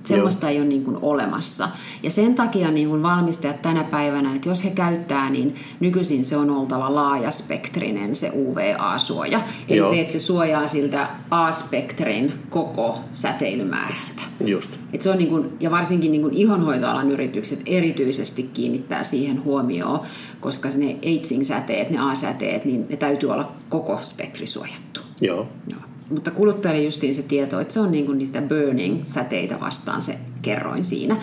[0.04, 1.68] Semmoista ei ole niin kuin olemassa.
[2.02, 6.36] Ja sen takia niin kuin valmistajat tänä päivänä, että jos he käyttää, niin nykyisin se
[6.36, 9.40] on oltava laajaspektrinen se UVA-suoja.
[9.68, 9.90] Eli Joo.
[9.90, 14.22] se, että se suojaa siltä A-spektrin koko säteilymäärältä.
[14.46, 14.70] Just.
[14.92, 20.00] Et se on niin kuin, ja varsinkin niin kuin ihonhoitoalan yritykset erityisesti kiinnittää siihen huomioon,
[20.40, 25.00] koska ne aging-säteet, ne A-säteet, niin ne täytyy olla koko spektri suojattu.
[25.20, 25.48] Joo.
[25.66, 25.80] Joo.
[26.10, 30.84] Mutta kuluttajalle justiin se tieto, että se on niin kuin niistä burning-säteitä vastaan se kerroin
[30.84, 31.16] siinä.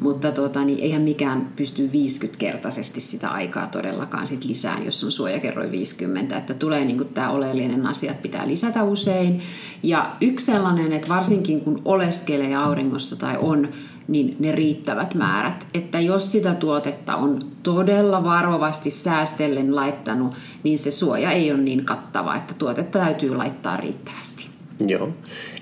[0.00, 5.70] Mutta tota, niin eihän mikään pysty 50-kertaisesti sitä aikaa todellakaan sit lisään, jos on suojakerroin
[5.70, 6.36] 50.
[6.36, 9.42] Että tulee niin kuin tämä oleellinen asia, että pitää lisätä usein.
[9.82, 13.68] Ja yksi sellainen, että varsinkin kun oleskelee auringossa tai on
[14.08, 15.66] niin ne riittävät määrät.
[15.74, 21.84] Että jos sitä tuotetta on todella varovasti säästellen laittanut, niin se suoja ei ole niin
[21.84, 24.48] kattava, että tuotetta täytyy laittaa riittävästi.
[24.86, 25.08] Joo.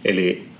[0.04, 0.51] Eli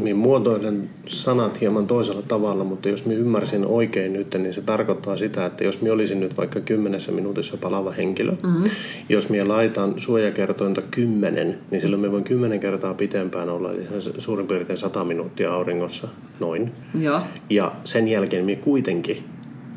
[0.00, 5.16] minä muotoilen sanat hieman toisella tavalla, mutta jos minä ymmärsin oikein nyt, niin se tarkoittaa
[5.16, 8.64] sitä, että jos minä olisin nyt vaikka kymmenessä minuutissa palava henkilö, mm-hmm.
[9.08, 13.82] jos minä laitan suojakertointa kymmenen, niin silloin me voin kymmenen kertaa pitempään olla, eli
[14.18, 16.08] suurin piirtein 100 minuuttia auringossa,
[16.40, 16.72] noin.
[17.00, 19.24] Joo, Ja sen jälkeen minä kuitenkin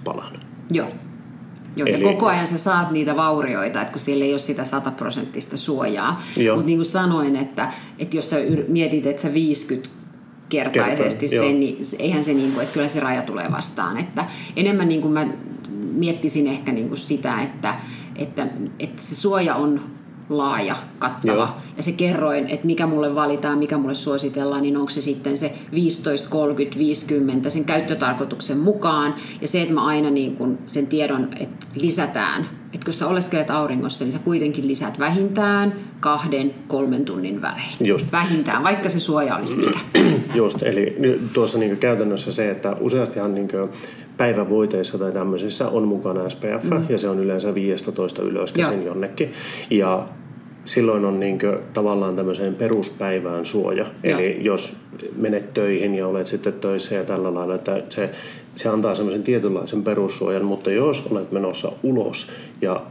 [0.04, 0.34] palan.
[0.72, 0.88] joo.
[1.76, 4.64] Joo, Eli- ja koko ajan sä saat niitä vaurioita, että kun siellä ei ole sitä
[4.64, 6.22] sataprosenttista suojaa.
[6.54, 9.90] Mutta niin kuin sanoin, että, että jos sä mietit, että sä 50
[10.50, 11.46] kertaisesti Kertaa, joo.
[11.46, 13.98] sen, niin se- eihän se niin kuin, että kyllä se raja tulee vastaan.
[13.98, 15.28] Että enemmän niin kuin mä
[15.92, 17.76] miettisin ehkä niin kuin sitä, että,
[18.16, 18.48] että,
[18.80, 19.82] että se suoja on
[20.30, 21.34] laaja, kattava.
[21.34, 21.48] Joo.
[21.78, 25.54] Ja se kerroin, että mikä mulle valitaan, mikä mulle suositellaan, niin onko se sitten se
[25.72, 29.16] 15, 30, 50 sen käyttötarkoituksen mukaan.
[29.42, 32.50] Ja se, että mä aina niin kun sen tiedon että lisätään.
[32.74, 37.74] Että kun sä oleskelet auringossa, niin sä kuitenkin lisät vähintään kahden, kolmen tunnin välein.
[37.84, 38.12] Just.
[38.12, 39.80] Vähintään, vaikka se suoja olisi mikä.
[40.36, 40.98] Just, eli
[41.34, 43.48] tuossa niin käytännössä se, että useastihan niin
[44.18, 46.86] päivävoiteissa tai tämmöisissä on mukana SPF, mm.
[46.90, 49.32] ja se on yleensä 15 ylöskäsin jonnekin.
[49.70, 50.08] Ja
[50.66, 51.40] silloin on niin
[51.74, 53.86] tavallaan tämmöiseen peruspäivään suoja.
[54.04, 54.20] Joo.
[54.20, 54.76] Eli jos
[55.16, 58.10] menet töihin ja olet sitten töissä ja tällä lailla, että se,
[58.56, 62.82] se antaa semmoisen tietynlaisen perussuojan, mutta jos olet menossa ulos ja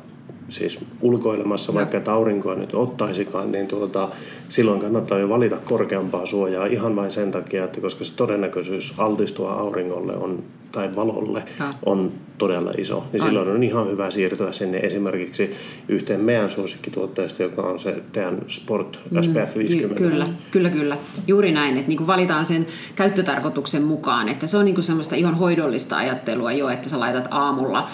[0.49, 4.09] siis ulkoilemassa, vaikka että aurinkoa nyt ottaisikaan, niin tuota,
[4.49, 9.53] silloin kannattaa jo valita korkeampaa suojaa ihan vain sen takia, että koska se todennäköisyys altistua
[9.53, 10.43] auringolle on,
[10.77, 11.75] tai valolle Ja.
[11.87, 13.05] on todella iso.
[13.13, 15.51] Niin silloin on ihan hyvä siirtyä sinne esimerkiksi
[15.89, 19.95] yhteen meidän suosikkituotteesta, joka on se teidän Sport SPF 50.
[19.95, 20.97] Ky- kyllä, kyllä, kyllä.
[21.27, 24.29] Juuri näin, että niin valitaan sen käyttötarkoituksen mukaan.
[24.29, 27.89] Että se on niin semmoista ihan hoidollista ajattelua jo, että sä laitat aamulla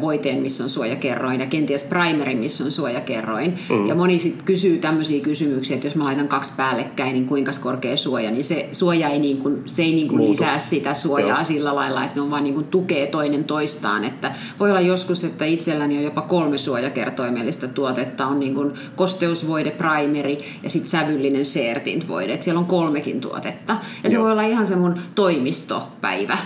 [0.00, 3.54] voiteen, missä on suojakerroin, ja kenties primerin, missä on suojakerroin.
[3.70, 3.86] Mm.
[3.86, 7.96] Ja moni sitten kysyy tämmöisiä kysymyksiä, että jos mä laitan kaksi päällekkäin, niin kuinka korkea
[7.96, 11.44] suoja, niin se suoja ei, niin kuin, se ei niin kuin lisää sitä suojaa Joo.
[11.44, 14.04] sillä lailla, että ne on vaan niin kuin tukee toinen toistaan.
[14.04, 19.70] Että voi olla joskus, että itselläni on jopa kolme suojakertoimellista tuotetta, on niin kuin kosteusvoide,
[19.70, 22.32] primeri ja sitten sävyllinen seertint voide.
[22.32, 23.72] Että siellä on kolmekin tuotetta.
[23.72, 24.10] Ja Joo.
[24.10, 26.38] se voi olla ihan se mun toimistopäivä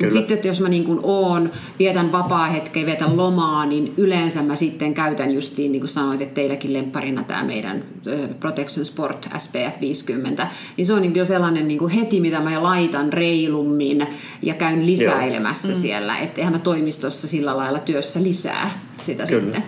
[0.00, 4.56] mutta sitten, että jos mä niin kuin oon, vietän vapaa-hetkeä, vietän lomaa, niin yleensä mä
[4.56, 7.84] sitten käytän justiin, niin kuin sanoit, että teilläkin lempparina tämä meidän
[8.40, 12.62] Protection Sport SPF 50, niin se on niin jo sellainen niin kuin heti, mitä mä
[12.62, 14.06] laitan reilummin
[14.42, 15.76] ja käyn lisäilemässä Joo.
[15.76, 15.82] Mm.
[15.82, 19.42] siellä, että eihän mä toimistossa sillä lailla työssä lisää sitä Kyllä.
[19.42, 19.62] sitten.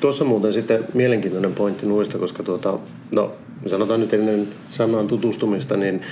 [0.00, 2.78] Tuossa muuten sitten mielenkiintoinen pointti nuista, koska tuota,
[3.14, 3.32] no,
[3.66, 6.02] sanotaan nyt ennen samaan tutustumista, niin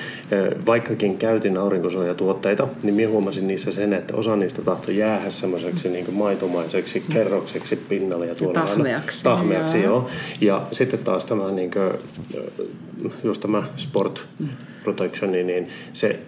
[0.67, 6.15] vaikkakin käytin aurinkosuojatuotteita, niin minä huomasin niissä sen, että osa niistä tahtoi jäädä semmoiseksi niin
[6.15, 9.25] maitoumaiseksi kerrokseksi pinnalle ja tuolla tahmeaksi.
[9.25, 9.93] tahmeaksi joo.
[9.93, 10.11] joo.
[10.41, 14.23] Ja sitten taas tämä, niin kuin, just tämä sport
[14.85, 16.19] protection, niin se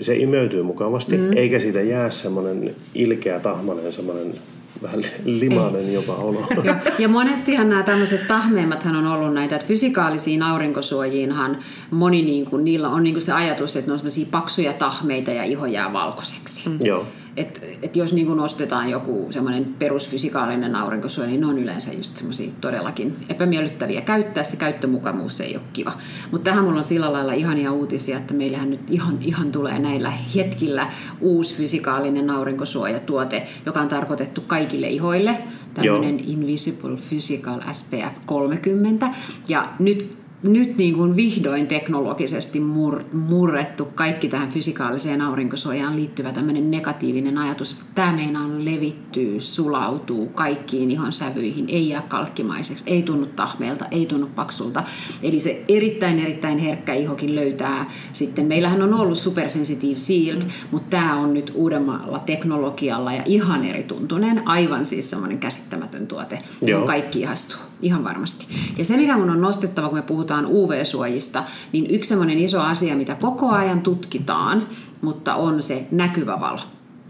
[0.00, 1.36] se imeytyy mukavasti, mm.
[1.36, 4.34] eikä siitä jää semmoinen ilkeä, tahmainen, semmoinen
[4.82, 6.46] vähän limainen jopa olo.
[6.64, 11.58] Ja, ja monestihan nämä tämmöiset tahmeimmathan on ollut näitä, että fysikaalisiin aurinkosuojiinhan
[11.90, 15.44] moni, niin kuin, niillä on niin kuin se ajatus, että ne on paksuja tahmeita ja
[15.44, 16.68] iho jää valkoiseksi.
[16.68, 16.78] Mm.
[16.82, 17.06] Joo.
[17.36, 22.50] Et, et jos niin nostetaan joku semmoinen perusfysikaalinen aurinkosuoja, niin ne on yleensä just semmoisia
[22.60, 24.44] todellakin epämiellyttäviä käyttää.
[24.44, 25.92] Se käyttömukavuus ei ole kiva.
[26.30, 30.10] Mutta tähän mulla on sillä lailla ihania uutisia, että meillähän nyt ihan, ihan tulee näillä
[30.10, 30.86] hetkillä
[31.20, 35.38] uusi fysikaalinen aurinkosuojatuote, joka on tarkoitettu kaikille ihoille.
[35.74, 39.08] Tämmöinen Invisible Physical SPF 30.
[39.48, 46.70] Ja nyt nyt niin kuin vihdoin teknologisesti mur, murrettu kaikki tähän fysikaaliseen aurinkosuojaan liittyvä tämmöinen
[46.70, 47.76] negatiivinen ajatus.
[47.94, 54.26] Tämä meinaa levittyy, sulautuu kaikkiin ihon sävyihin, ei jää kalkkimaiseksi, ei tunnu tahmeelta, ei tunnu
[54.34, 54.82] paksulta.
[55.22, 58.46] Eli se erittäin erittäin herkkä ihokin löytää sitten.
[58.46, 64.48] Meillähän on ollut Supersensitive Shield, mutta tämä on nyt uudemmalla teknologialla ja ihan eri tuntunen,
[64.48, 68.46] aivan siis semmoinen käsittämätön tuote, johon kaikki ihastuu, ihan varmasti.
[68.78, 72.96] Ja se mikä mun on nostettava, kun me puhutaan UV-suojista, niin yksi semmoinen iso asia,
[72.96, 74.66] mitä koko ajan tutkitaan,
[75.00, 76.60] mutta on se näkyvä valo,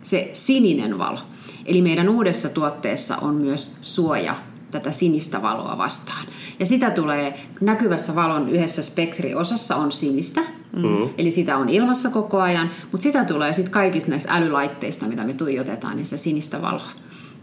[0.03, 1.19] se sininen valo.
[1.67, 4.37] Eli meidän uudessa tuotteessa on myös suoja
[4.71, 6.27] tätä sinistä valoa vastaan.
[6.61, 11.09] Ja sitä tulee näkyvässä valon yhdessä spektriosassa on sinistä, mm-hmm.
[11.19, 15.33] eli sitä on ilmassa koko ajan, mutta sitä tulee sitten kaikista näistä älylaitteista, mitä me
[15.33, 16.91] tuijotetaan, niin sitä sinistä valoa.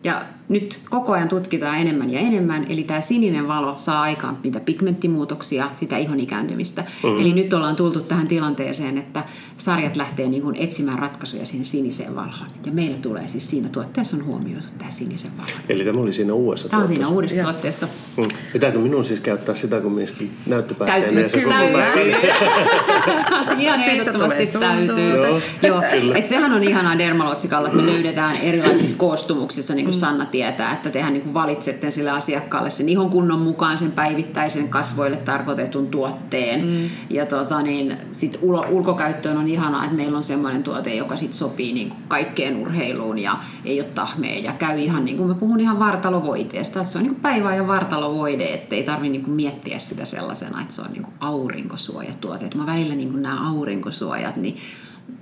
[0.03, 4.59] Ja nyt koko ajan tutkitaan enemmän ja enemmän, eli tämä sininen valo saa aikaan niitä
[4.59, 6.83] pigmenttimuutoksia, sitä ihon ikääntymistä.
[7.03, 7.19] Mm.
[7.19, 9.23] Eli nyt ollaan tultu tähän tilanteeseen, että
[9.57, 12.47] sarjat lähtee niin kuin etsimään ratkaisuja siihen siniseen valoon.
[12.65, 15.49] Ja meillä tulee siis siinä tuotteessa on huomioitu tämä sinisen valo.
[15.69, 17.43] Eli tämä oli siinä uudessa Tämä on siinä uudessa ja.
[17.43, 17.88] tuotteessa.
[18.17, 18.23] Mm.
[18.53, 19.99] Pitääkö minun siis käyttää sitä, kun
[20.45, 21.55] näyttöpäätteenä ja se koko
[23.59, 25.09] Ihan ehdottomasti täytyy.
[25.09, 25.83] Joo, Joo.
[26.15, 29.99] Et sehän on ihanaa dermalotsikalla, että me löydetään erilaisissa koostumuksissa, niin kuin mm.
[29.99, 35.17] Sanna tietää, että tehän niin valitsette sille asiakkaalle sen ihon kunnon mukaan sen päivittäisen kasvoille
[35.17, 36.65] tarkoitetun tuotteen.
[36.65, 36.89] Mm.
[37.10, 41.73] Ja tota, niin, sit ulkokäyttöön on ihanaa, että meillä on semmoinen tuote, joka sit sopii
[41.73, 45.60] niin kuin kaikkeen urheiluun ja ei ole tahmea ja käy ihan niin kuin mä puhun
[45.60, 49.78] ihan vartalovoiteesta, että se on niin kuin päivä ja vartalovoide, ettei tarvitse niin kuin miettiä
[49.78, 52.45] sitä sellaisena, että se on niin kuin aurinkosuojatuote.
[52.45, 54.58] Et mä välillä niin kuin nämä aurinkosuojat, niin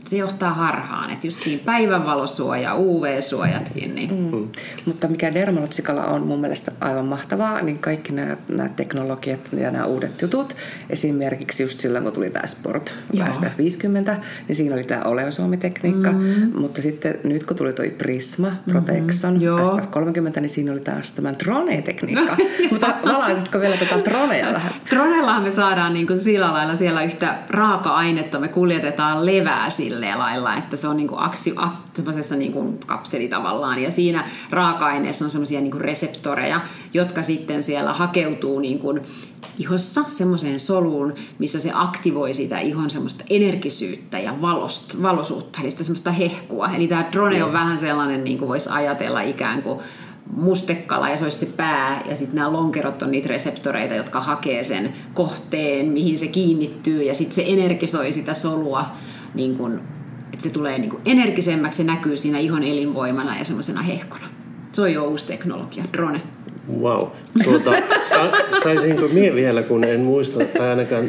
[0.09, 3.95] se johtaa harhaan, että niin päivänvalosuoja, UV-suojatkin.
[3.95, 4.13] Niin.
[4.13, 4.47] Mm.
[4.85, 9.85] Mutta mikä Dermalotsikalla on mun mielestä aivan mahtavaa, niin kaikki nämä, nämä teknologiat ja nämä
[9.85, 10.55] uudet jutut,
[10.89, 12.95] esimerkiksi just silloin kun tuli tämä Sport
[13.31, 14.17] SPF 50,
[14.47, 16.59] niin siinä oli tämä oleosuomitekniikka, mm.
[16.59, 19.65] mutta sitten nyt kun tuli toi Prisma Protection mm-hmm.
[19.65, 22.37] SPF 30, niin siinä oli taas tämän Trone-tekniikka.
[22.71, 24.71] mutta valaisitko vielä tätä Tronea vähän?
[24.89, 30.55] Tronellahan me saadaan niin kuin sillä lailla siellä yhtä raaka-ainetta, me kuljetetaan levää sillä lailla,
[30.55, 31.67] että se on niin kuin aksi, a,
[32.38, 33.79] niin kuin kapseli tavallaan.
[33.79, 36.62] Ja siinä raaka-aineessa on semmoisia niin reseptoreja,
[36.93, 39.01] jotka sitten siellä hakeutuu niin kuin
[39.60, 45.83] ihossa semmoiseen soluun, missä se aktivoi sitä ihon semmoista energisyyttä ja valost, valosuutta, eli sitä
[45.83, 46.69] semmoista hehkua.
[46.69, 49.79] Eli tämä drone on vähän sellainen, niin kuin voisi ajatella ikään kuin
[50.36, 54.63] mustekala ja se olisi se pää ja sitten nämä lonkerot on niitä reseptoreita, jotka hakee
[54.63, 58.86] sen kohteen, mihin se kiinnittyy ja sitten se energisoi sitä solua
[59.33, 59.79] niin kuin
[60.33, 64.25] että se tulee niin kuin energisemmäksi, se näkyy siinä ihon elinvoimana ja semmoisena hehkona.
[64.71, 66.21] Se on jo uusi teknologia, drone.
[66.81, 67.07] Wow.
[67.43, 68.31] Tuota, sa,
[68.63, 71.05] saisinko minä vielä, kun en muista, tai ainakaan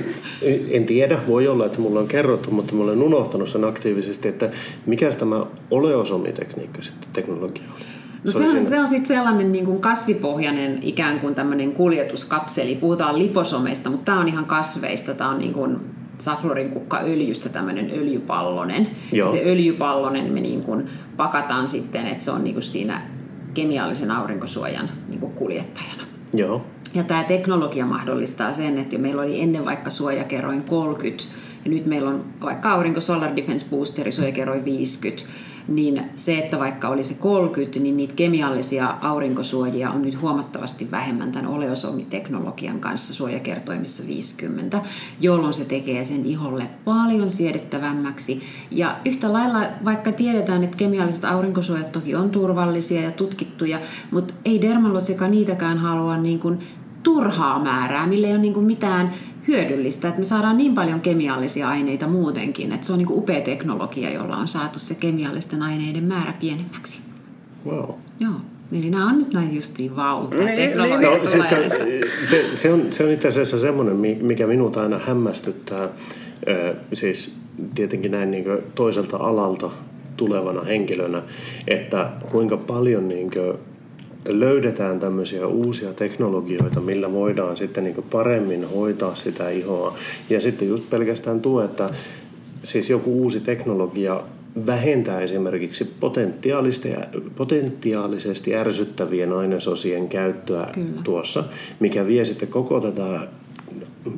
[0.71, 4.51] en tiedä, voi olla, että mulla on kerrottu, mutta mulla olen unohtanut sen aktiivisesti, että
[4.87, 7.85] mikä tämä oleosomitekniikka sitten teknologia oli?
[8.25, 12.77] No se, on, se on sitten sellainen niin kuin kasvipohjainen ikään kuin tämmöinen kuljetuskapseli.
[12.77, 15.15] Puhutaan liposomeista, mutta tämä on ihan kasveista.
[15.15, 18.89] Tämä on niin kuin saflorin kukkaöljystä tämmöinen öljypallonen.
[19.13, 19.29] Joo.
[19.29, 23.03] Ja se öljypallonen me niin kuin pakataan sitten, että se on niin kuin siinä
[23.55, 26.03] kemiallisen aurinkosuojan niin kuin kuljettajana.
[26.35, 26.65] Joo.
[26.95, 31.25] Ja tämä teknologia mahdollistaa sen, että jo meillä oli ennen vaikka suojakerroin 30,
[31.65, 35.25] ja nyt meillä on vaikka aurinko Solar Defense Boosteri suojakerroin 50,
[35.69, 41.33] niin se, että vaikka oli se 30, niin niitä kemiallisia aurinkosuojia on nyt huomattavasti vähemmän
[41.33, 44.83] tämän oleosomiteknologian kanssa suojakertoimissa 50,
[45.21, 48.41] jolloin se tekee sen iholle paljon siedettävämmäksi.
[48.71, 54.63] Ja yhtä lailla, vaikka tiedetään, että kemialliset aurinkosuojat toki on turvallisia ja tutkittuja, mutta ei
[54.63, 56.59] Dermalotsika niitäkään halua niin kuin
[57.03, 59.11] turhaa määrää, millä ei ole niin mitään
[59.49, 63.41] hyödyllistä, että me saadaan niin paljon kemiallisia aineita muutenkin, että se on niin kuin upea
[63.41, 67.03] teknologia, jolla on saatu se kemiallisten aineiden määrä pienemmäksi.
[67.67, 67.91] Wow.
[68.21, 68.35] Joo.
[68.79, 70.35] Eli nämä on nyt näin justiin vauta.
[70.35, 70.85] Niin, no,
[71.27, 71.45] siis,
[72.31, 75.89] se, se, on, se on itse asiassa semmoinen, mikä minut aina hämmästyttää.
[76.93, 77.35] Siis
[77.75, 79.71] tietenkin näin niin toiselta alalta
[80.17, 81.23] tulevana henkilönä,
[81.67, 83.31] että kuinka paljon niin
[84.25, 89.95] löydetään tämmöisiä uusia teknologioita, millä voidaan sitten niin paremmin hoitaa sitä ihoa.
[90.31, 91.91] Ja sitten just pelkästään tuo, että
[92.63, 94.21] siis joku uusi teknologia
[94.67, 95.95] vähentää esimerkiksi
[97.37, 101.03] potentiaalisesti ärsyttävien ainesosien käyttöä Kyllä.
[101.05, 101.45] tuossa,
[101.81, 103.21] mikä vie sitten koko tätä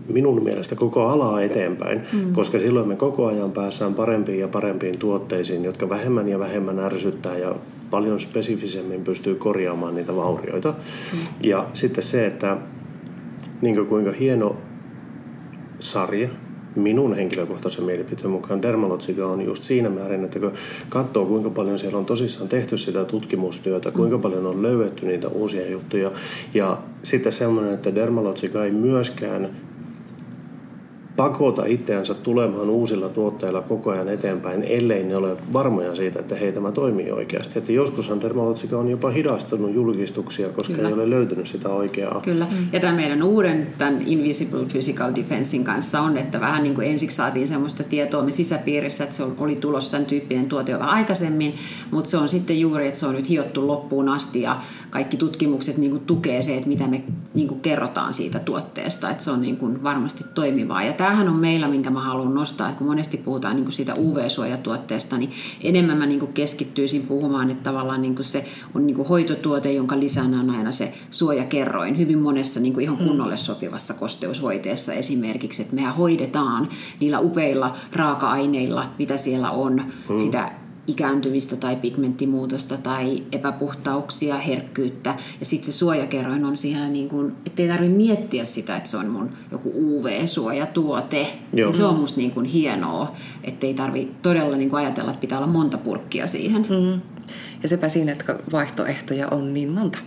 [0.08, 2.32] minun mielestä koko alaa eteenpäin, mm.
[2.32, 7.38] koska silloin me koko ajan päässään parempiin ja parempiin tuotteisiin, jotka vähemmän ja vähemmän ärsyttää
[7.38, 7.54] ja
[7.90, 10.74] paljon spesifisemmin pystyy korjaamaan niitä vaurioita.
[11.12, 11.18] Mm.
[11.42, 12.56] Ja sitten se, että
[13.62, 14.56] niin kuinka hieno
[15.78, 16.28] sarja
[16.76, 20.52] minun henkilökohtaisen mielipiteen mukaan Dermalotsika on just siinä määrin, että kun
[20.88, 24.22] katsoo kuinka paljon siellä on tosissaan tehty sitä tutkimustyötä, kuinka mm.
[24.22, 26.10] paljon on löydetty niitä uusia juttuja
[26.54, 29.50] ja sitten semmoinen, että Dermalotsika ei myöskään
[31.20, 36.52] pakota itseänsä tulemaan uusilla tuotteilla koko ajan eteenpäin, ellei ne ole varmoja siitä, että hei
[36.52, 37.58] tämä toimii oikeasti.
[37.58, 40.88] Että joskushan dermalotsika on jopa hidastanut julkistuksia, koska Kyllä.
[40.88, 42.20] ei ole löytynyt sitä oikeaa.
[42.20, 42.46] Kyllä.
[42.72, 47.16] Ja tämän meidän uuden, tämän Invisible Physical Defensein kanssa on, että vähän niin kuin ensiksi
[47.16, 51.54] saatiin sellaista tietoa me sisäpiirissä, että se oli tulossa tämän tyyppinen tuote jo vähän aikaisemmin,
[51.90, 55.78] mutta se on sitten juuri, että se on nyt hiottu loppuun asti ja kaikki tutkimukset
[55.78, 57.02] niin kuin tukee se, että mitä me
[57.34, 60.82] niin kuin kerrotaan siitä tuotteesta, että se on niin kuin varmasti toimivaa.
[60.82, 63.94] Ja tämähän on meillä, minkä mä haluan nostaa, että kun monesti puhutaan niin kuin siitä
[63.94, 65.30] UV-suojatuotteesta, niin
[65.62, 68.44] enemmän mä niin kuin keskittyisin puhumaan, että tavallaan niin kuin se
[68.74, 72.98] on niin kuin hoitotuote, jonka lisänä on aina se suojakerroin hyvin monessa niin kuin ihan
[72.98, 73.04] mm.
[73.04, 76.68] kunnolle sopivassa kosteushoiteessa esimerkiksi, että mehän hoidetaan
[77.00, 80.18] niillä upeilla raaka-aineilla, mitä siellä on, mm.
[80.18, 80.52] sitä
[80.90, 85.14] ikääntymistä tai pigmenttimuutosta tai epäpuhtauksia, herkkyyttä.
[85.40, 89.08] Ja sitten se suojakerroin on siellä, niin kuin, ettei tarvitse miettiä sitä, että se on
[89.08, 91.26] mun joku UV-suojatuote.
[91.52, 95.38] Ja se on musta niin kuin hienoa, ettei tarvitse todella niin kuin ajatella, että pitää
[95.38, 96.62] olla monta purkkia siihen.
[96.62, 97.00] Mm-hmm.
[97.62, 99.98] Ja sepä siinä, että vaihtoehtoja on niin monta.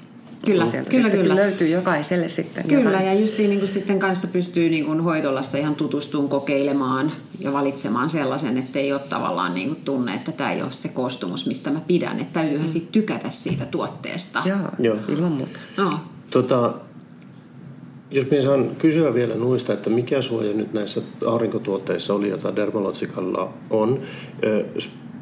[0.45, 1.36] Kyllä, sieltä kyllä, kyllä.
[1.36, 3.06] löytyy jokaiselle sitten Kyllä, jotain.
[3.06, 8.10] ja just niin kuin sitten kanssa pystyy niin kuin hoitolassa ihan tutustumaan, kokeilemaan ja valitsemaan
[8.10, 11.69] sellaisen, että ei ole tavallaan niin kuin tunne, että tämä ei ole se koostumus, mistä
[11.69, 12.19] mä pidän.
[12.19, 12.71] Että täytyyhän mm.
[12.71, 14.41] sitten tykätä siitä tuotteesta.
[14.45, 14.97] Joo, Joo.
[15.10, 15.60] ilman muuta.
[15.77, 15.99] No.
[16.29, 16.73] Tota,
[18.12, 23.53] jos minä saan kysyä vielä nuista, että mikä suoja nyt näissä aurinkotuotteissa oli, jota Dermalotsikalla
[23.69, 23.99] on.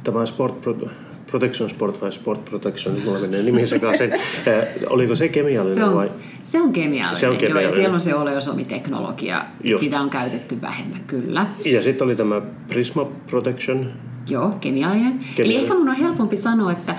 [0.03, 0.65] Tämä Sport
[1.31, 4.11] Protection Sport vai Sport Protection, mulla menee nimi sekaisin.
[4.89, 6.11] Oliko se kemiallinen se on, vai?
[6.43, 7.63] Se on kemiallinen, se on kemiallinen.
[7.63, 9.45] Joo, ja siellä on se oleosomiteknologia.
[9.63, 9.83] Just.
[9.83, 11.45] Sitä on käytetty vähemmän, kyllä.
[11.65, 13.91] Ja sitten oli tämä Prisma Protection.
[14.29, 15.11] Joo, kemiallinen.
[15.11, 15.37] kemiallinen.
[15.37, 16.95] Eli ehkä mun on helpompi sanoa, että,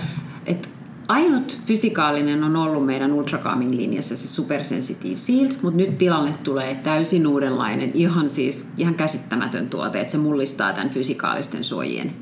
[0.47, 0.69] että
[1.09, 7.27] Ainut fysikaalinen on ollut meidän Ultracalming linjassa se Supersensitive Shield, mutta nyt tilanne tulee täysin
[7.27, 12.13] uudenlainen, ihan siis ihan käsittämätön tuote, että se mullistaa tämän fysikaalisten suojien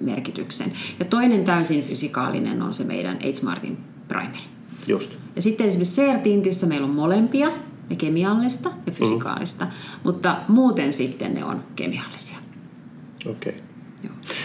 [0.00, 0.72] merkityksen.
[0.98, 4.40] Ja toinen täysin fysikaalinen on se meidän H-Martin Primer.
[4.86, 5.14] Just.
[5.36, 7.48] Ja sitten esimerkiksi CR-tintissä meillä on molempia,
[7.90, 9.70] ne kemiallista ja fysikaalista, mm.
[10.04, 12.38] mutta muuten sitten ne on kemiallisia.
[13.26, 13.52] Okei.
[13.52, 13.62] Okay.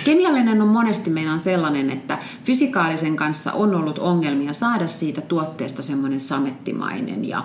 [0.05, 6.19] Kemiallinen on monesti meillä sellainen, että fysikaalisen kanssa on ollut ongelmia saada siitä tuotteesta semmoinen
[6.19, 7.43] samettimainen ja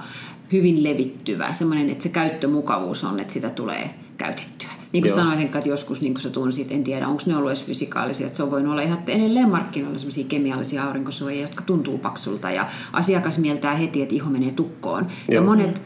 [0.53, 4.69] hyvin levittyvä, semmoinen, että se käyttömukavuus on, että sitä tulee käytettyä.
[4.93, 5.17] Niin kuin Joo.
[5.17, 8.37] sanoin, että joskus niin kuin sä tunsit, en tiedä onko ne ollut edes fysikaalisia, että
[8.37, 13.39] se on voinut olla ihan edelleen markkinoilla sellaisia kemiallisia aurinkosuojia, jotka tuntuu paksulta ja asiakas
[13.39, 15.07] mieltää heti, että iho menee tukkoon.
[15.29, 15.45] Ja Joo.
[15.45, 15.83] monet,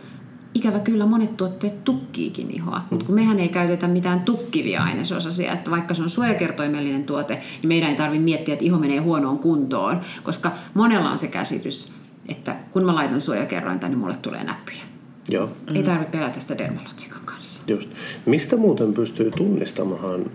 [0.55, 5.71] ikävä kyllä monet tuotteet tukkiikin ihoa, mutta kun mehän ei käytetä mitään tukkivia ainesosasia, että
[5.71, 10.01] vaikka se on suojakertoimellinen tuote, niin meidän ei tarvitse miettiä, että iho menee huonoon kuntoon,
[10.23, 11.93] koska monella on se käsitys,
[12.29, 14.83] että kun mä laitan suojakerrointa, niin mulle tulee näppyjä.
[15.29, 15.77] Joo, Mm.
[15.77, 17.63] Ei tarvitse pelätä sitä dermalotsikan kanssa.
[17.67, 17.91] just.
[18.27, 20.31] Mistä muuten pystyy tunnistamaan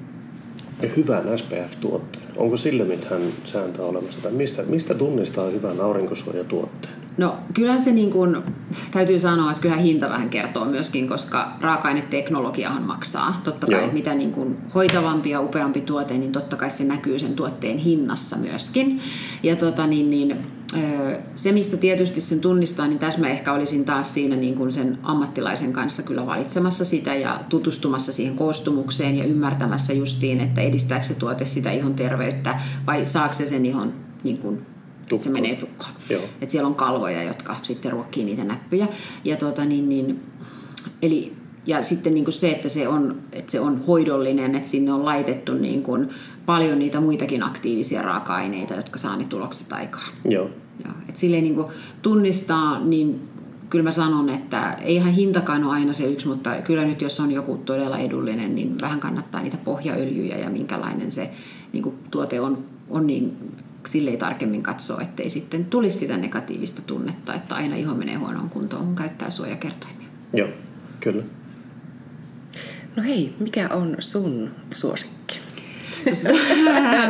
[0.98, 2.26] hyvän SPF-tuotteen?
[2.38, 4.22] Onko sille mitään sääntöä olemassa?
[4.22, 6.94] Tai mistä, mistä tunnistaa hyvän aurinkosuojatuotteen?
[7.18, 8.38] No kyllä se niin kuin,
[8.92, 13.42] täytyy sanoa, että kyllä hinta vähän kertoo myöskin, koska raaka-aineteknologiahan maksaa.
[13.44, 13.92] Totta kai Joo.
[13.92, 18.38] mitä niin kuin hoitavampi ja upeampi tuote, niin totta kai se näkyy sen tuotteen hinnassa
[18.38, 19.00] myöskin.
[19.44, 20.38] Ja tota, niin, niin,
[21.36, 24.98] se, mistä tietysti sen tunnistaa, niin tässä mä ehkä olisin taas siinä niin kuin sen
[25.04, 31.14] ammattilaisen kanssa kyllä valitsemassa sitä ja tutustumassa siihen koostumukseen ja ymmärtämässä justiin, että edistääkö se
[31.14, 33.94] tuote sitä ihon terveyttä vai saako se sen ihon
[34.24, 34.66] niin kuin,
[35.16, 35.92] että se menee tukkoon.
[36.10, 36.24] Joo.
[36.42, 38.88] Et siellä on kalvoja, jotka sitten ruokkii niitä näppyjä.
[39.26, 40.20] Ja, tuota, niin, niin,
[41.02, 41.34] eli,
[41.66, 45.06] ja sitten niin kuin se, että se, on, että se on hoidollinen, että sinne on
[45.06, 46.10] laitettu niin kuin
[46.46, 50.12] paljon niitä muitakin aktiivisia raaka-aineita, jotka saa ne tulokset aikaan.
[50.26, 50.50] Joo,
[50.86, 50.94] Joo.
[51.10, 51.68] Et silleen niin kuin
[52.02, 53.22] tunnistaa, niin
[53.70, 57.32] kyllä mä sanon, että eihän hintakaan ole aina se yksi, mutta kyllä nyt jos on
[57.32, 61.32] joku todella edullinen, niin vähän kannattaa niitä pohjaöljyjä ja minkälainen se
[61.74, 63.38] niin kuin tuote on, on niin
[63.86, 68.86] silleen tarkemmin katsoa, ettei sitten tulisi sitä negatiivista tunnetta, että aina iho menee huonoon kuntoon,
[68.86, 70.08] kun käyttää suojakertoimia.
[70.34, 70.50] joo,
[71.00, 71.24] kyllä.
[72.96, 75.21] No hei, mikä on sun suosikki?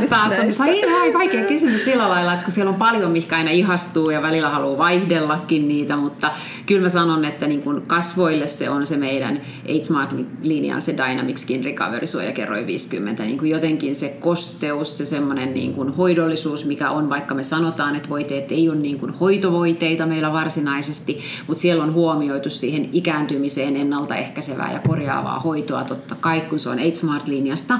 [0.09, 4.09] Taas on vai- vaikea kysymys sillä lailla, että kun siellä on paljon, mikä aina ihastuu
[4.09, 6.31] ja välillä haluaa vaihdellakin niitä, mutta
[6.65, 11.63] kyllä mä sanon, että niin kun kasvoille se on se meidän H-Smart-linjan se Dynamic Skin
[11.63, 13.23] Recovery suojakerroin 50.
[13.23, 17.95] Niin kuin jotenkin se kosteus, se semmoinen niin kuin hoidollisuus, mikä on, vaikka me sanotaan,
[17.95, 23.75] että voiteet ei ole niin kuin hoitovoiteita meillä varsinaisesti, mutta siellä on huomioitu siihen ikääntymiseen
[23.75, 27.79] ennaltaehkäisevää ja korjaavaa hoitoa totta kai, kun se on H-Smart-linjasta.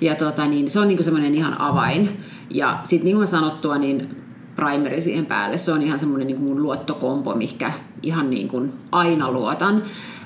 [0.00, 2.20] Ja tota, niin se on niinku semmoinen ihan avain.
[2.50, 4.22] Ja sitten niin kuin sanottua, niin
[4.56, 5.58] primeri siihen päälle.
[5.58, 9.82] Se on ihan semmoinen niin mun luottokompo, mikä ihan niin kuin aina luotan.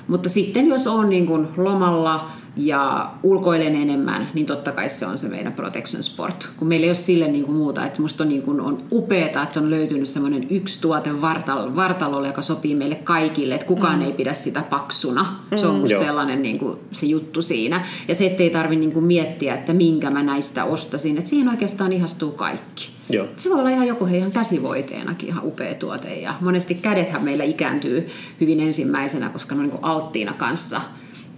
[0.07, 5.17] Mutta sitten jos on niin kuin lomalla ja ulkoilen enemmän, niin totta kai se on
[5.17, 6.49] se meidän protection sport.
[6.57, 9.43] Kun meillä ei ole sille niin kuin muuta, että musta on, niin kuin on upeeta,
[9.43, 14.05] että on löytynyt semmoinen yksi tuote vartal- vartalolle, joka sopii meille kaikille, että kukaan mm.
[14.05, 15.25] ei pidä sitä paksuna.
[15.55, 16.03] Se on musta Joo.
[16.03, 17.85] sellainen niin kuin, se juttu siinä.
[18.07, 21.17] Ja se, ettei tarvi niin kuin miettiä, että minkä mä näistä ostasin.
[21.17, 22.89] Että siihen oikeastaan ihastuu kaikki.
[23.09, 23.27] Joo.
[23.37, 26.15] Se voi olla ihan joku hei, ihan käsivoiteenakin ihan upea tuote.
[26.15, 28.07] Ja monesti kädethän meillä ikääntyy
[28.41, 30.81] hyvin ensimmäisenä, koska ne on niin kuin alttiina kanssa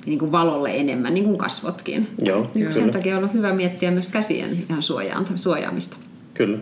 [0.05, 2.07] niin kuin valolle enemmän, niin kuin kasvotkin.
[2.21, 2.93] Joo, Niin sen kyllä.
[2.93, 4.83] takia on hyvä miettiä myös käsien ihan
[5.35, 5.97] suojaamista.
[6.33, 6.57] Kyllä.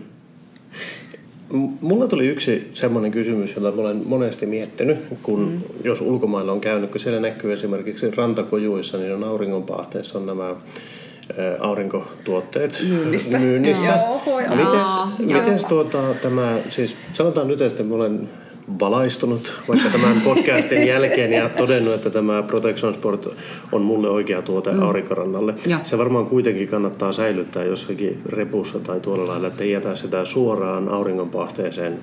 [1.80, 5.60] Mulla tuli yksi semmoinen kysymys, jota mä olen monesti miettinyt, kun mm.
[5.84, 10.54] jos ulkomailla on käynyt, kun siellä näkyy esimerkiksi rantakojuissa, niin on auringonpahteessa on nämä
[11.60, 13.38] aurinkotuotteet Myynnissä.
[13.38, 13.92] myynnissä.
[13.92, 18.28] Joo, voi mites, Joo, mites tuota, tämä, siis sanotaan nyt, että mä olen
[18.80, 23.28] valaistunut vaikka tämän podcastin jälkeen ja todennut, että tämä Protection Sport
[23.72, 24.82] on mulle oikea tuote mm.
[24.82, 25.54] aurinkorannalle.
[25.66, 25.80] Joo.
[25.84, 30.88] Se varmaan kuitenkin kannattaa säilyttää jossakin repussa tai tuolla lailla, että ei jätä sitä suoraan
[30.88, 31.98] auringonpahteeseen.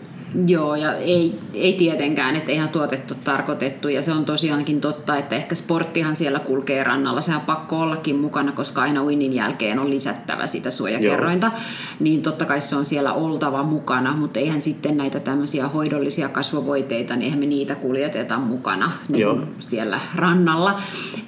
[0.48, 3.90] Joo, ja ei, ei tietenkään, että eihän tuotettu tarkoitettu.
[3.90, 7.22] Ja se on tosiaankin totta, että ehkä sporttihan siellä kulkee rannalla.
[7.22, 11.52] Sehän on pakko ollakin mukana, koska aina uinnin jälkeen on lisättävä sitä suojakerrointa.
[12.00, 17.16] Niin totta kai se on siellä oltava mukana, mutta eihän sitten näitä tämmöisiä hoidollisia kasvovoiteita,
[17.16, 19.40] niin eihän me niitä kuljeteta mukana niin Joo.
[19.60, 20.80] siellä rannalla.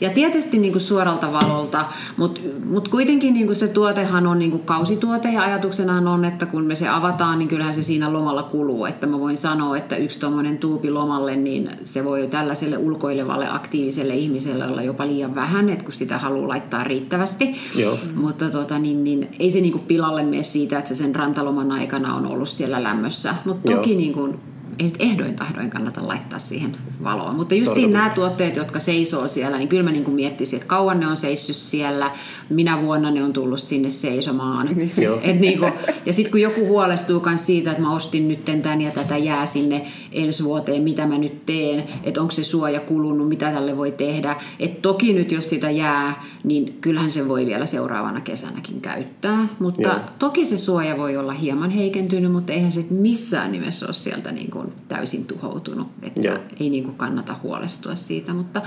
[0.01, 1.85] Ja tietysti niin kuin suoralta valolta,
[2.17, 6.45] mutta mut kuitenkin niin kuin se tuotehan on niin kuin kausituote ja ajatuksenahan on, että
[6.45, 8.85] kun me se avataan, niin kyllähän se siinä lomalla kuluu.
[8.85, 14.15] Että mä voin sanoa, että yksi tuommoinen tuupi lomalle, niin se voi tällaiselle ulkoilevalle aktiiviselle
[14.15, 17.55] ihmiselle olla jopa liian vähän, että kun sitä haluaa laittaa riittävästi.
[17.75, 17.97] Joo.
[18.15, 21.71] Mutta tota, niin, niin, ei se niin kuin pilalle mene siitä, että se sen rantaloman
[21.71, 23.35] aikana on ollut siellä lämmössä.
[23.45, 23.99] Mutta toki Joo.
[23.99, 24.39] niin kuin,
[24.79, 26.71] ei nyt ehdoin tahdoin kannata laittaa siihen
[27.03, 27.33] valoa.
[27.33, 30.99] Mutta justiin nämä tuotteet, jotka seisoo siellä, niin kyllä mä niin kuin miettisin, että kauan
[30.99, 32.11] ne on seissyt siellä,
[32.49, 34.69] minä vuonna ne on tullut sinne seisomaan.
[34.97, 35.19] Joo.
[35.23, 35.73] Et niin kuin,
[36.05, 39.45] ja sitten kun joku huolestuu myös siitä, että mä ostin nyt tämän ja tätä jää
[39.45, 43.91] sinne ensi vuoteen, mitä mä nyt teen, että onko se suoja kulunut, mitä tälle voi
[43.91, 44.35] tehdä.
[44.59, 49.47] Et toki nyt jos sitä jää, niin kyllähän se voi vielä seuraavana kesänäkin käyttää.
[49.59, 49.95] Mutta Joo.
[50.19, 54.51] toki se suoja voi olla hieman heikentynyt, mutta eihän se missään nimessä ole sieltä niin
[54.51, 55.87] kuin täysin tuhoutunut.
[56.03, 56.37] Että Joo.
[56.59, 58.61] ei niin kuin kannata huolestua siitä, mutta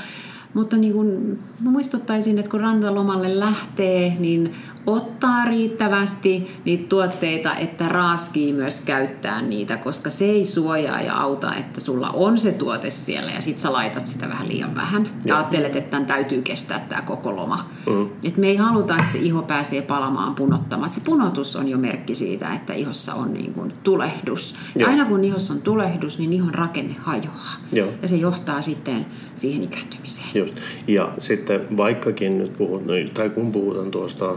[0.54, 4.52] Mutta niin kun, mä muistuttaisin, että kun rantalomalle lähtee, niin
[4.86, 11.54] ottaa riittävästi niitä tuotteita, että raaskii myös käyttää niitä, koska se ei suojaa ja auta,
[11.54, 15.10] että sulla on se tuote siellä ja sit sä laitat sitä vähän liian vähän.
[15.24, 17.70] Ja ajattelet, että tämän täytyy kestää tämä koko loma.
[17.86, 18.08] Mm.
[18.24, 20.92] Et me ei haluta, että se iho pääsee palamaan punottamaan.
[20.92, 24.54] Se punotus on jo merkki siitä, että ihossa on niin kuin tulehdus.
[24.76, 27.54] Ja aina kun ihossa on tulehdus, niin ihon rakenne hajoaa.
[27.72, 27.88] Joo.
[28.02, 30.28] Ja se johtaa sitten siihen ikääntymiseen.
[30.34, 30.54] Just.
[30.86, 32.82] Ja sitten vaikkakin nyt puhut,
[33.14, 34.34] tai kun puhutaan tuosta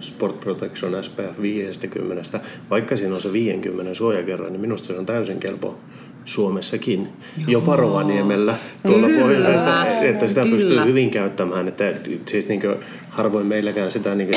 [0.00, 2.40] Sport Protection SPF 50,
[2.70, 5.78] vaikka siinä on se 50 suojakerran, niin minusta se on täysin kelpo
[6.24, 7.46] Suomessakin, Joo.
[7.48, 8.54] jopa Rovaniemellä
[8.86, 10.56] tuolla kyllä, pohjoisessa, että sitä kyllä.
[10.56, 11.68] pystyy hyvin käyttämään.
[11.68, 11.84] Että
[12.26, 12.62] siis niin
[13.10, 14.30] harvoin meilläkään sitä niin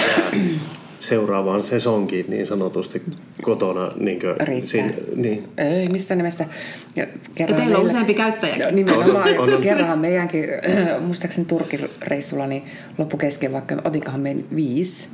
[0.99, 3.01] seuraavaan sesonkiin niin sanotusti
[3.41, 3.91] kotona.
[3.95, 5.47] Niin kuin, siinä, niin.
[5.57, 6.45] Ei missään nimessä.
[6.95, 7.07] Ja,
[7.39, 8.71] ja teillä on useampi käyttäjä.
[8.71, 9.39] Nimenomaan.
[9.39, 10.45] On, on, kerranhan meidänkin,
[11.07, 12.63] muistaakseni Turkin reissulla, niin
[12.97, 15.09] loppu kesken, vaikka otinkohan meidän viisi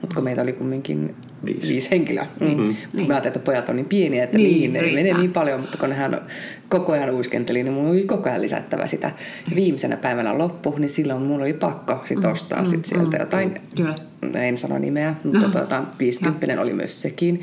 [0.00, 2.26] mutta kun meitä oli kumminkin viisi, viisi henkilöä.
[2.40, 2.46] Mm.
[2.46, 2.64] Mm-hmm.
[2.64, 3.06] Niin.
[3.08, 5.78] Mä ajattelin, että pojat on niin pieniä, että niin, niihin ei mene niin paljon, mutta
[5.78, 6.20] kun hän
[6.68, 9.10] koko ajan uiskenteli, niin mulla oli koko ajan lisättävä sitä.
[9.50, 13.16] Ja viimeisenä päivänä loppu, niin silloin mulla oli pakko sit mm, ostaa mm, sit sieltä
[13.16, 13.94] mm, jotain, Kyllä.
[14.34, 16.62] en sano nimeä, mutta tuota, 50 no.
[16.62, 17.40] oli myös sekin.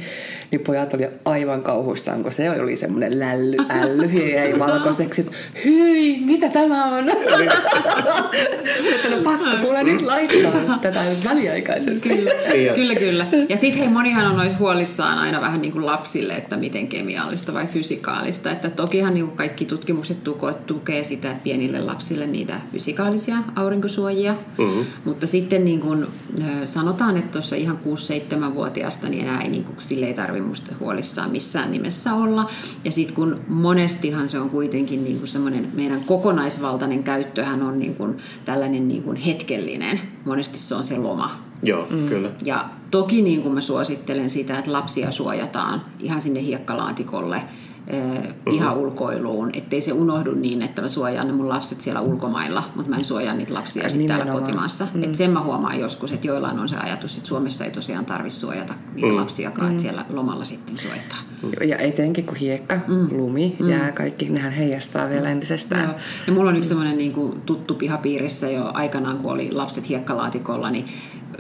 [0.51, 5.32] Niin pojat oli aivan kauhuissaan, kun se oli semmoinen lälly, älly, jäi valkoiseksi.
[5.65, 7.09] Hyi, mitä tämä on?
[7.09, 12.09] että no pakko kuule nyt laittaa tätä väliaikaisesti.
[12.09, 12.32] Kyllä,
[12.76, 12.95] kyllä.
[12.95, 13.28] kyllä.
[13.49, 17.53] Ja sitten hei, monihan on noissa huolissaan aina vähän niin kuin lapsille, että miten kemiallista
[17.53, 18.51] vai fysikaalista.
[18.51, 20.18] Että tokihan ihan niin kuin kaikki tutkimukset
[20.68, 24.36] tukee sitä, että pienille lapsille niitä fysikaalisia aurinkosuojia.
[24.57, 24.86] Mm-hmm.
[25.05, 26.07] Mutta sitten niin kuin,
[26.66, 31.32] sanotaan, että tuossa ihan 6-7-vuotiaasta niin enää ei, niin kuin, sille ei tarvitse musta huolissaan
[31.32, 32.49] missään nimessä olla.
[32.86, 37.95] Ja sitten kun monestihan se on kuitenkin niin kuin semmoinen meidän kokonaisvaltainen käyttöhän on niin
[37.95, 39.99] kuin tällainen niin kuin hetkellinen.
[40.26, 41.32] Monesti se on se loma.
[41.64, 42.09] Joo, mm.
[42.09, 42.30] kyllä.
[42.43, 47.41] Ja toki niin kuin mä suosittelen sitä, että lapsia suojataan ihan sinne hiekkalaatikolle–
[48.46, 52.96] pihaulkoiluun, ettei se unohdu niin, että mä suojaan ne mun lapset siellä ulkomailla, mutta mä
[52.96, 54.88] en suojaa niitä lapsia sitten täällä kotimaassa.
[54.94, 55.04] Mm.
[55.04, 58.40] Et sen mä huomaan joskus, että joillain on se ajatus, että Suomessa ei tosiaan tarvitse
[58.40, 59.16] suojata niitä mm.
[59.16, 59.72] lapsiakaan, mm.
[59.72, 61.24] että siellä lomalla sitten suojataan.
[61.68, 63.08] Ja etenkin kun hiekka, mm.
[63.12, 63.70] lumi, mm.
[63.70, 65.84] jää kaikki, nehän heijastaa vielä entisestään.
[65.84, 65.94] Joo.
[66.28, 70.70] Ja mulla on yksi semmoinen niin kuin tuttu pihapiirissä jo aikanaan, kun oli lapset hiekkalaatikolla,
[70.70, 70.86] niin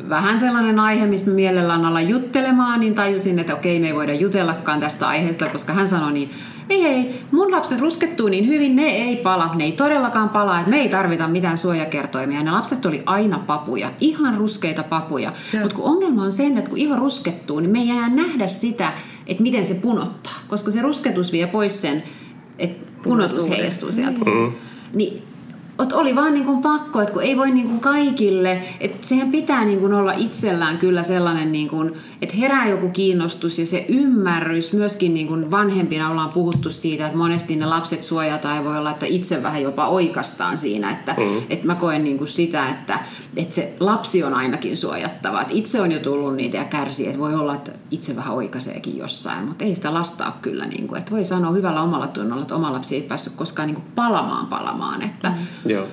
[0.09, 4.79] vähän sellainen aihe, mistä mielellään alla juttelemaan, niin tajusin, että okei, me ei voida jutellakaan
[4.79, 6.29] tästä aiheesta, koska hän sanoi niin,
[6.69, 10.69] ei, ei, mun lapset ruskettuu niin hyvin, ne ei pala, ne ei todellakaan pala, että
[10.69, 12.43] me ei tarvita mitään suojakertoimia.
[12.43, 15.31] Ne lapset oli aina papuja, ihan ruskeita papuja.
[15.61, 18.91] Mutta kun ongelma on sen, että kun iho ruskettuu, niin me ei enää nähdä sitä,
[19.27, 22.03] että miten se punottaa, koska se rusketus vie pois sen,
[22.59, 24.19] että punotus heijastuu sieltä.
[24.19, 24.55] Mm-hmm.
[24.93, 25.23] Niin
[25.83, 29.31] Ot oli vaan niin kuin pakko, että kun ei voi niin kuin kaikille, että sehän
[29.31, 31.93] pitää niin kuin olla itsellään kyllä sellainen, niin kuin,
[32.23, 37.17] että herää joku kiinnostus ja se ymmärrys, myöskin niin kuin vanhempina ollaan puhuttu siitä, että
[37.17, 41.37] monesti ne lapset suojataan ja voi olla, että itse vähän jopa oikastaan siinä, että, mm.
[41.49, 42.99] että mä koen niin kuin sitä, että,
[43.37, 47.19] että se lapsi on ainakin suojattava, että itse on jo tullut niitä ja kärsii, että
[47.19, 50.99] voi olla, että itse vähän oikaiseekin jossain, mutta ei sitä lasta ole kyllä, niin kuin,
[50.99, 54.47] että voi sanoa hyvällä omalla tunnolla, että oma lapsi ei päässyt koskaan niin kuin palamaan
[54.47, 55.87] palamaan, että mm Joo.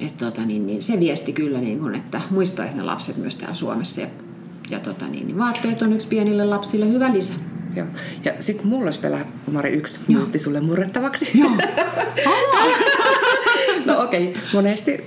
[0.00, 3.54] Et, tota, niin, niin, se viesti kyllä, niin kun, että muistaisi ne lapset myös täällä
[3.54, 4.00] Suomessa.
[4.00, 4.06] Ja,
[4.70, 7.34] ja tota, niin, niin vaatteet on yksi pienille lapsille hyvä lisä.
[7.76, 7.86] Joo.
[8.24, 11.30] Ja sitten mulla olisi vielä, Mari, yksi muutti sulle murrettavaksi.
[11.34, 11.50] Joo.
[13.86, 14.42] no okei, okay.
[14.52, 15.04] monesti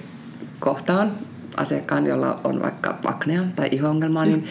[0.60, 1.12] kohtaan
[1.58, 4.47] asiakkaan, jolla on vaikka aknea tai iho-ongelmaa, niin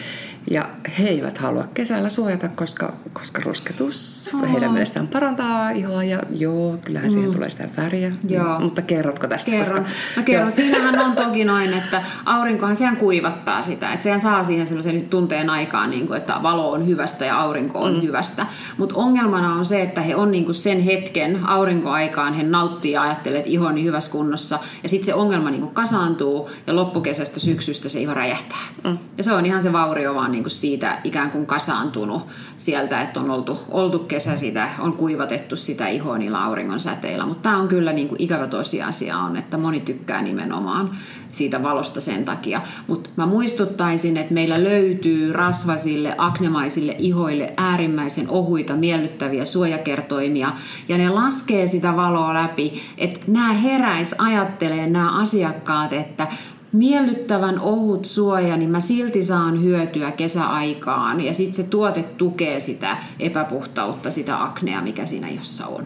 [0.51, 0.69] ja
[0.99, 4.51] he eivät halua kesällä suojata, koska, koska rusketus oh.
[4.51, 7.33] heidän mielestään parantaa ihoa ja joo, kyllähän siihen mm.
[7.33, 8.11] tulee sitä väriä.
[8.29, 8.59] Joo.
[8.59, 9.51] Mutta kerrotko tästä?
[9.51, 9.83] Kerron.
[9.83, 10.51] Koska, Mä kerron.
[10.51, 13.93] Siinähän on toki noin, että aurinkohan sehän kuivattaa sitä.
[13.93, 17.79] Että sehän saa siihen sellaisen tunteen aikaan, niin kuin, että valo on hyvästä ja aurinko
[17.79, 18.01] on mm.
[18.01, 18.45] hyvästä.
[18.77, 23.01] Mutta ongelmana on se, että he on niin kuin sen hetken aurinkoaikaan, he nauttii ja
[23.01, 24.59] ajattelee, että iho on niin hyvässä kunnossa.
[24.83, 28.57] Ja sitten se ongelma niin kuin kasaantuu ja loppukesästä syksystä se iho räjähtää.
[28.83, 28.97] Mm.
[29.17, 32.27] Ja se on ihan se vaurio vaan niin kuin siitä ikään kuin kasaantunut
[32.57, 37.25] sieltä, että on oltu, oltu kesä sitä, on kuivatettu sitä ihoa niillä auringon säteillä.
[37.25, 40.91] Mutta tämä on kyllä niin kuin ikävä tosiasia on, että moni tykkää nimenomaan
[41.31, 42.61] siitä valosta sen takia.
[42.87, 50.51] Mutta mä muistuttaisin, että meillä löytyy rasvasille, aknemaisille ihoille äärimmäisen ohuita, miellyttäviä suojakertoimia,
[50.89, 56.27] ja ne laskee sitä valoa läpi, että nämä heräis ajattelee nämä asiakkaat, että
[56.75, 61.21] miellyttävän ohut suoja, niin mä silti saan hyötyä kesäaikaan.
[61.21, 65.85] Ja sitten se tuote tukee sitä epäpuhtautta, sitä aknea, mikä siinä jossa on.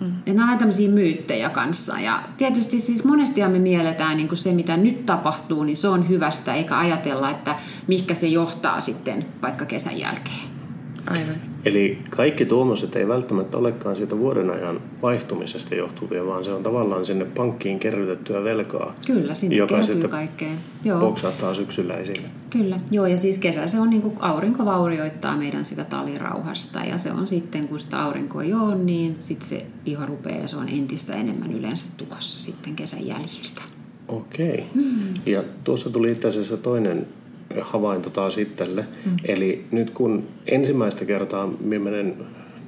[0.00, 0.12] Mm.
[0.26, 2.00] Ja nämä on tämmöisiä myyttejä kanssa.
[2.00, 6.08] Ja tietysti siis monestihan me mielletään niin kuin se, mitä nyt tapahtuu, niin se on
[6.08, 10.48] hyvästä, eikä ajatella, että mihinkä se johtaa sitten vaikka kesän jälkeen.
[11.10, 11.47] Aivan.
[11.64, 17.04] Eli kaikki tuommoiset ei välttämättä olekaan siitä vuoden ajan vaihtumisesta johtuvia, vaan se on tavallaan
[17.04, 18.94] sinne pankkiin kerrytettyä velkaa.
[19.06, 20.58] Kyllä, sinne joka sitten kaikkeen.
[20.84, 21.00] Joo.
[21.00, 22.28] boksahtaa syksyllä esille.
[22.50, 26.98] Kyllä, joo ja siis kesä se on niin kuin aurinko vaurioittaa meidän sitä talirauhasta ja
[26.98, 30.56] se on sitten kun sitä aurinko ei ole, niin sitten se iho rupeaa ja se
[30.56, 33.62] on entistä enemmän yleensä tukossa sitten kesän jäljiltä.
[34.08, 34.64] Okei.
[34.74, 35.14] Mm.
[35.26, 37.06] Ja tuossa tuli itse asiassa toinen
[37.60, 38.82] havainto taas itselle.
[39.06, 39.16] Mm.
[39.24, 42.16] Eli nyt kun ensimmäistä kertaa minä menen,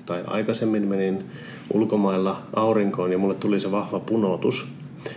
[0.06, 1.24] tai aikaisemmin menin
[1.72, 4.68] ulkomailla aurinkoon ja mulle tuli se vahva punotus,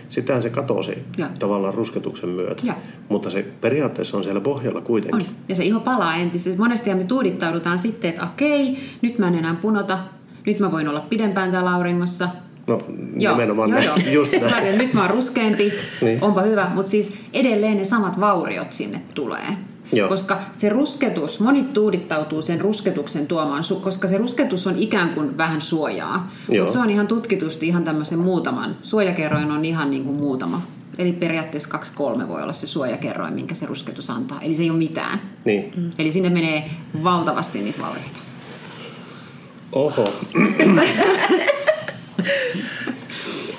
[0.08, 1.26] Sitähän se katosi Ja.
[1.38, 2.62] tavallaan rusketuksen myötä.
[2.66, 2.74] Ja.
[3.08, 4.84] Mutta se periaatteessa on siellä pohjalla On.
[4.84, 5.26] kuitenkin.
[5.48, 6.58] Ja se iho palaa entisesti.
[6.60, 9.98] Monesti me tuudittaudutaan sitten, että okei, nyt mä en enää punota,
[10.46, 12.28] nyt mä voin olla pidempään täällä auringossa.
[12.66, 12.82] No
[13.14, 13.86] nimenomaan joo, näin.
[14.06, 14.12] joo.
[14.14, 14.78] Just näin.
[14.78, 16.18] nyt mä oon ruskeampi, Niin.
[16.24, 19.46] onpa hyvä, mutta siis edelleen ne samat vauriot sinne tulee.
[19.92, 20.08] Joo.
[20.08, 25.60] Koska se rusketus, moni tuudittautuu sen rusketuksen tuomaan, koska se rusketus on ikään kuin vähän
[25.60, 26.30] suojaa.
[26.48, 26.64] Joo.
[26.64, 28.76] Mutta se on ihan tutkitusti ihan tämmöisen muutaman.
[28.82, 30.62] Suojakerroin on ihan niin kuin muutama.
[30.98, 31.78] Eli periaatteessa
[32.24, 34.40] 2-3 voi olla se suojakerroin, minkä se rusketus antaa.
[34.40, 35.20] Eli se ei ole mitään.
[35.44, 35.90] Niin.
[35.98, 36.70] Eli sinne menee
[37.02, 38.18] valtavasti niitä vaurioita.
[39.72, 40.04] Oho.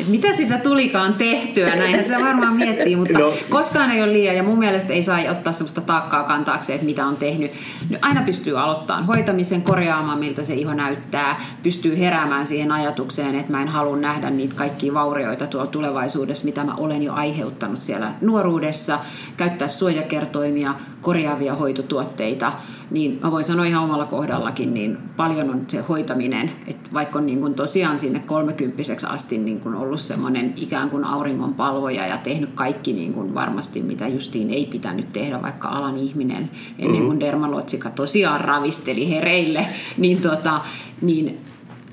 [0.07, 3.33] Mitä sitä tulikaan tehtyä, näinhän se varmaan miettii, mutta no.
[3.49, 7.05] koskaan ei ole liian ja mun mielestä ei saa ottaa sellaista taakkaa kantaakseen, että mitä
[7.05, 7.51] on tehnyt.
[7.89, 13.51] Nyt aina pystyy aloittamaan hoitamisen, korjaamaan miltä se iho näyttää, pystyy heräämään siihen ajatukseen, että
[13.51, 18.11] mä en halua nähdä niitä kaikkia vaurioita tuolla tulevaisuudessa, mitä mä olen jo aiheuttanut siellä
[18.21, 18.99] nuoruudessa,
[19.37, 22.51] käyttää suojakertoimia, korjaavia hoitotuotteita,
[22.91, 27.25] niin mä voin sanoa ihan omalla kohdallakin, niin paljon on se hoitaminen, että vaikka on
[27.25, 32.17] niin kuin tosiaan sinne kolmekymppiseksi asti niin kuin ollut semmoinen ikään kuin auringon palvoja ja
[32.17, 37.19] tehnyt kaikki niin kuin varmasti, mitä justiin ei pitänyt tehdä, vaikka alan ihminen ennen kuin
[37.19, 39.67] dermalotsika tosiaan ravisteli hereille,
[39.97, 40.61] niin, tota,
[41.01, 41.37] niin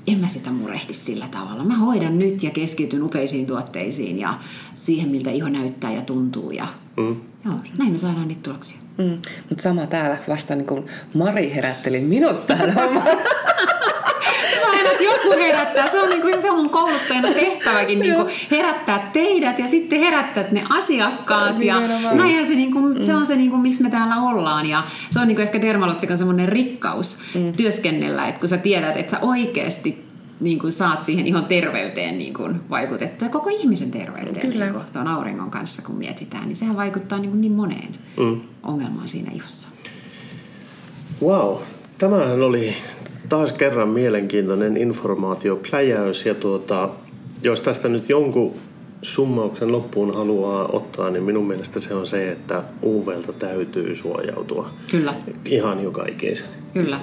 [0.07, 1.63] en mä sitä murehdi sillä tavalla.
[1.63, 4.33] Mä hoidan nyt ja keskityn upeisiin tuotteisiin ja
[4.75, 6.51] siihen, miltä iho näyttää ja tuntuu.
[6.51, 6.67] Ja,
[6.97, 7.15] Mm.
[7.45, 8.77] Joo, näin me saadaan niitä tuloksia.
[8.97, 9.17] Mm.
[9.49, 13.07] Mutta sama täällä vasta niin kuin Mari herätteli minut tähän hommaan.
[14.67, 15.91] Aina, että joku herättää.
[15.91, 19.99] Se on, niin kuin, se on mun kouluttajana tehtäväkin niin kuin herättää teidät ja sitten
[19.99, 21.61] herättää ne asiakkaat.
[21.61, 21.79] Ja
[22.13, 24.65] näinhän se, niin kuin, se on se, niin kuin, missä me täällä ollaan.
[24.65, 27.19] Ja se on niin kuin ehkä Dermalotsikan semmoinen rikkaus
[27.57, 32.33] työskennellä, että kun sä tiedät, että sä oikeasti niin kuin saat siihen ihan terveyteen niin
[32.33, 34.65] kuin vaikutettua ja koko ihmisen terveyteen Kyllä.
[34.65, 38.41] niin kuin tuon auringon kanssa, kun mietitään, niin sehän vaikuttaa niin, kuin niin moneen Mm.
[38.63, 39.69] ongelmaan siinä ihossa.
[41.23, 41.55] Wow,
[41.97, 42.73] tämähän oli
[43.29, 46.89] taas kerran mielenkiintoinen informaatiopläjäys ja tuota,
[47.43, 48.53] jos tästä nyt jonkun
[49.01, 55.13] summauksen loppuun haluaa ottaa, niin minun mielestä se on se, että UVltä täytyy suojautua Kyllä,
[55.45, 56.47] ihan joka ikisen.
[56.73, 56.99] kyllä.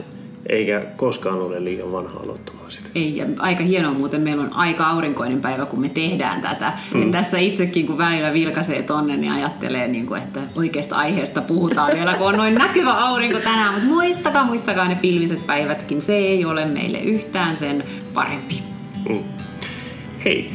[0.48, 2.88] Eikä koskaan ole liian vanha aloittamaan sitä.
[2.94, 6.72] Ei, ja aika hienoa muuten, meillä on aika aurinkoinen päivä, kun me tehdään tätä.
[6.94, 7.02] Mm.
[7.02, 11.92] Ja tässä itsekin, kun välillä vilkaisee tonne, niin ajattelee, niin kuin, että oikeasta aiheesta puhutaan
[11.94, 13.74] vielä, kun on noin näkyvä aurinko tänään.
[13.74, 16.02] Mutta muistakaa, muistakaa ne pilviset päivätkin.
[16.02, 17.84] Se ei ole meille yhtään sen
[18.14, 18.62] parempi.
[19.08, 19.18] Mm.
[20.24, 20.50] Hei,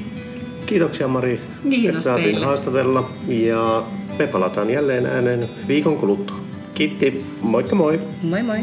[0.65, 2.45] kiitoksia Mari, Kiitos että saatiin teille.
[2.45, 3.09] haastatella.
[3.27, 3.83] Ja
[4.19, 6.37] me palataan jälleen ääneen viikon kuluttua.
[6.75, 7.99] Kiitti, moikka moi!
[8.23, 8.59] Moi moi!